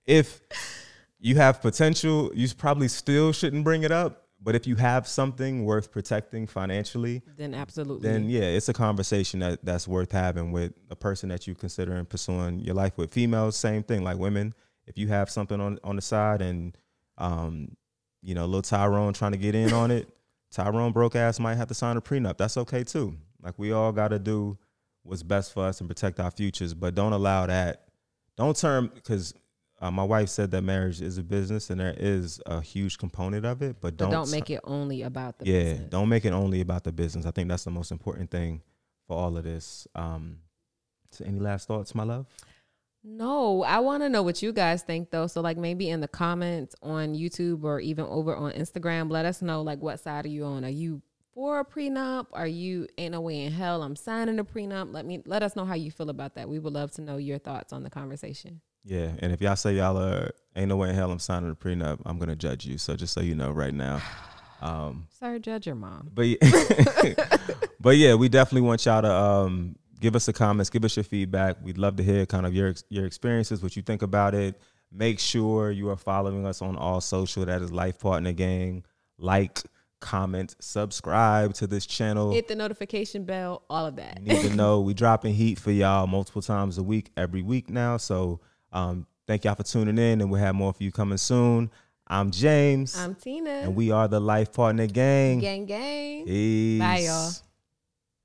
If 0.05 0.40
you 1.18 1.37
have 1.37 1.61
potential, 1.61 2.31
you 2.35 2.49
probably 2.57 2.88
still 2.88 3.33
shouldn't 3.33 3.64
bring 3.64 3.83
it 3.83 3.92
up. 3.92 4.22
But 4.40 4.55
if 4.55 4.66
you 4.66 4.77
have 4.77 5.09
something 5.09 5.64
worth 5.64 5.90
protecting 5.90 6.46
financially, 6.46 7.22
then 7.37 7.55
absolutely. 7.55 8.09
then 8.09 8.29
yeah, 8.29 8.42
it's 8.42 8.68
a 8.68 8.75
conversation 8.75 9.40
that 9.40 9.64
that's 9.64 9.88
worth 9.88 10.12
having 10.12 10.53
with 10.53 10.75
a 10.90 10.94
person 10.94 11.31
that 11.31 11.46
you 11.46 11.55
considering 11.55 12.05
pursuing 12.05 12.61
your 12.61 12.75
life 12.75 12.96
with. 12.99 13.12
Females, 13.12 13.57
same 13.57 13.83
thing. 13.83 14.05
Like 14.05 14.18
women, 14.18 14.55
if 14.87 14.99
you 14.99 15.09
have 15.09 15.31
something 15.31 15.61
on 15.61 15.79
on 15.83 15.96
the 15.96 16.03
side 16.03 16.42
and 16.42 16.77
um, 17.18 17.77
you 18.22 18.35
know, 18.35 18.44
little 18.44 18.62
Tyrone 18.62 19.14
trying 19.14 19.33
to 19.33 19.38
get 19.38 19.55
in 19.55 19.72
on 19.72 19.90
it, 19.90 20.09
Tyrone 20.51 20.92
broke 20.92 21.16
ass 21.16 21.40
might 21.40 21.57
have 21.57 21.68
to 21.68 21.75
sign 21.75 21.96
a 21.96 22.03
prenup. 22.03 22.37
That's 22.37 22.57
okay 22.57 22.85
too. 22.85 23.16
Like 23.42 23.55
we 23.59 23.72
all 23.72 23.92
got 23.92 24.09
to 24.09 24.18
do 24.18 24.59
what's 25.03 25.22
best 25.22 25.53
for 25.53 25.64
us 25.64 25.81
and 25.81 25.88
protect 25.88 26.20
our 26.20 26.31
futures, 26.31 26.75
but 26.75 26.94
don't 26.94 27.12
allow 27.12 27.46
that. 27.46 27.88
Don't 28.37 28.57
turn 28.57 28.90
because. 28.94 29.35
Uh, 29.79 29.90
my 29.90 30.03
wife 30.03 30.31
said 30.31 30.51
that 30.53 30.62
marriage 30.62 31.03
is 31.03 31.18
a 31.18 31.22
business 31.22 31.68
and 31.68 31.79
there 31.79 31.94
is 31.99 32.40
a 32.46 32.62
huge 32.62 32.96
component 32.96 33.44
of 33.44 33.61
it, 33.61 33.77
but 33.79 33.94
but 33.94 33.96
don't 33.99 34.11
don't 34.11 34.31
make 34.31 34.49
it 34.49 34.61
only 34.64 35.03
about 35.03 35.38
the 35.38 35.44
yeah, 35.44 35.72
business. 35.72 35.90
don't 35.90 36.09
make 36.09 36.25
it 36.25 36.33
only 36.33 36.62
about 36.62 36.83
the 36.83 36.92
business. 36.92 37.27
I 37.27 37.31
think 37.31 37.51
that's 37.51 37.64
the 37.64 37.70
most 37.70 37.90
important 37.90 38.31
thing 38.31 38.62
for 39.07 39.18
all 39.18 39.37
of 39.37 39.44
this. 39.44 39.87
Um, 39.94 40.38
so 41.11 41.27
any 41.27 41.38
last 41.38 41.68
thoughts, 41.68 41.94
my 41.94 42.05
love? 42.05 42.27
No, 43.09 43.62
I 43.62 43.79
want 43.79 44.03
to 44.03 44.09
know 44.09 44.22
what 44.22 44.42
you 44.42 44.53
guys 44.53 44.83
think 44.83 45.11
though. 45.11 45.29
So 45.29 45.40
like 45.40 45.57
maybe 45.57 45.88
in 45.88 46.01
the 46.01 46.09
comments 46.09 46.75
on 46.83 47.14
YouTube 47.14 47.62
or 47.62 47.79
even 47.79 48.05
over 48.07 48.35
on 48.35 48.53
Instagram, 48.53 49.11
let 49.11 49.25
us 49.25 49.42
know 49.42 49.62
like 49.62 49.81
what 49.81 50.01
side 50.01 50.25
are 50.25 50.29
you 50.29 50.44
on? 50.44 50.64
Are 50.64 50.70
you 50.70 51.03
for 51.37 51.61
a 51.61 51.64
prenup? 51.64 52.29
Are 52.33 52.46
you 52.46 52.88
ain't 52.96 53.12
no 53.12 53.20
way 53.20 53.42
in 53.42 53.53
hell 53.53 53.83
I'm 53.83 53.94
signing 53.94 54.38
a 54.38 54.44
prenup? 54.44 54.92
Let 54.92 55.05
me 55.05 55.22
let 55.27 55.42
us 55.42 55.55
know 55.55 55.66
how 55.66 55.75
you 55.75 55.90
feel 55.90 56.09
about 56.09 56.35
that. 56.35 56.49
We 56.49 56.59
would 56.59 56.72
love 56.72 56.90
to 56.92 57.03
know 57.03 57.18
your 57.18 57.38
thoughts 57.38 57.75
on 57.75 57.85
the 57.85 57.90
conversation. 57.90 58.62
Yeah, 58.85 59.11
and 59.18 59.33
if 59.33 59.42
y'all 59.42 59.55
say 59.55 59.75
y'all 59.75 59.99
are 59.99 60.31
ain't 60.57 60.70
no 60.70 60.77
way 60.77 60.88
in 60.88 60.94
hell 60.94 61.11
I'm 61.11 61.18
signing 61.18 61.51
a 61.51 61.55
prenup, 61.55 62.01
I'm 62.07 62.18
gonna 62.18 62.37
judge 62.37 62.64
you. 62.64 62.79
So 62.79 62.96
just 62.96 63.12
so 63.12 63.20
you 63.20 63.35
know 63.35 63.51
right 63.51 63.75
now. 63.75 64.01
Um, 64.62 65.09
Sir, 65.20 65.38
judge 65.38 65.66
your 65.66 65.77
mom. 65.77 66.11
but 66.14 66.22
yeah, 66.22 66.37
but 67.81 67.99
yeah, 67.99 68.14
we 68.14 68.31
definitely 68.31 68.66
want 68.66 68.87
y'all 68.87 69.03
to 69.03 69.12
um, 69.12 69.77
give 70.01 70.16
us 70.16 70.25
the 70.25 70.33
comments, 70.33 70.70
give 70.70 70.87
us 70.87 70.96
your 70.96 71.05
feedback. 71.05 71.59
We'd 71.62 71.77
love 71.77 71.96
to 71.96 72.03
hear 72.03 72.25
kind 72.25 72.46
of 72.46 72.55
your 72.55 72.75
your 72.88 73.05
experiences, 73.05 73.62
what 73.62 73.77
you 73.77 73.83
think 73.83 74.01
about 74.01 74.35
it. 74.35 74.59
Make 74.90 75.20
sure 75.20 75.70
you 75.70 75.90
are 75.90 75.96
following 75.96 76.46
us 76.46 76.62
on 76.62 76.77
all 76.77 77.03
social. 77.03 77.44
That 77.44 77.61
is 77.61 77.70
Life 77.72 77.99
Partner 78.01 78.33
Gang. 78.33 78.85
Like, 79.18 79.62
comment, 80.07 80.55
subscribe 80.61 81.53
to 81.55 81.66
this 81.66 81.85
channel. 81.85 82.33
Hit 82.33 82.47
the 82.47 82.55
notification 82.55 83.25
bell, 83.25 83.62
all 83.69 83.85
of 83.87 83.97
that. 83.97 84.21
You 84.23 84.35
need 84.35 84.51
to 84.51 84.57
know 84.62 84.81
we 84.81 84.95
dropping 84.95 85.35
heat 85.35 85.59
for 85.59 85.73
y'all 85.73 86.07
multiple 86.07 86.42
times 86.42 86.79
a 86.79 86.83
week, 86.83 87.11
every 87.16 87.42
week 87.42 87.69
now. 87.69 87.97
So 87.97 88.40
um, 88.73 89.07
thank 89.27 89.45
y'all 89.45 89.57
for 89.57 89.64
tuning 89.64 89.99
in, 89.99 90.21
and 90.21 90.31
we'll 90.31 90.40
have 90.40 90.55
more 90.55 90.73
for 90.73 90.83
you 90.83 90.92
coming 90.92 91.19
soon. 91.19 91.71
I'm 92.07 92.31
James. 92.31 92.97
I'm 92.97 93.16
Tina. 93.16 93.51
and 93.51 93.75
we 93.75 93.90
are 93.90 94.07
the 94.07 94.21
Life 94.21 94.53
Partner 94.53 94.87
Gang. 94.87 95.40
gang 95.40 95.66
gang. 95.66 96.25
Peace. 96.25 96.79
Bye, 96.79 96.99
y'all. 96.99 97.33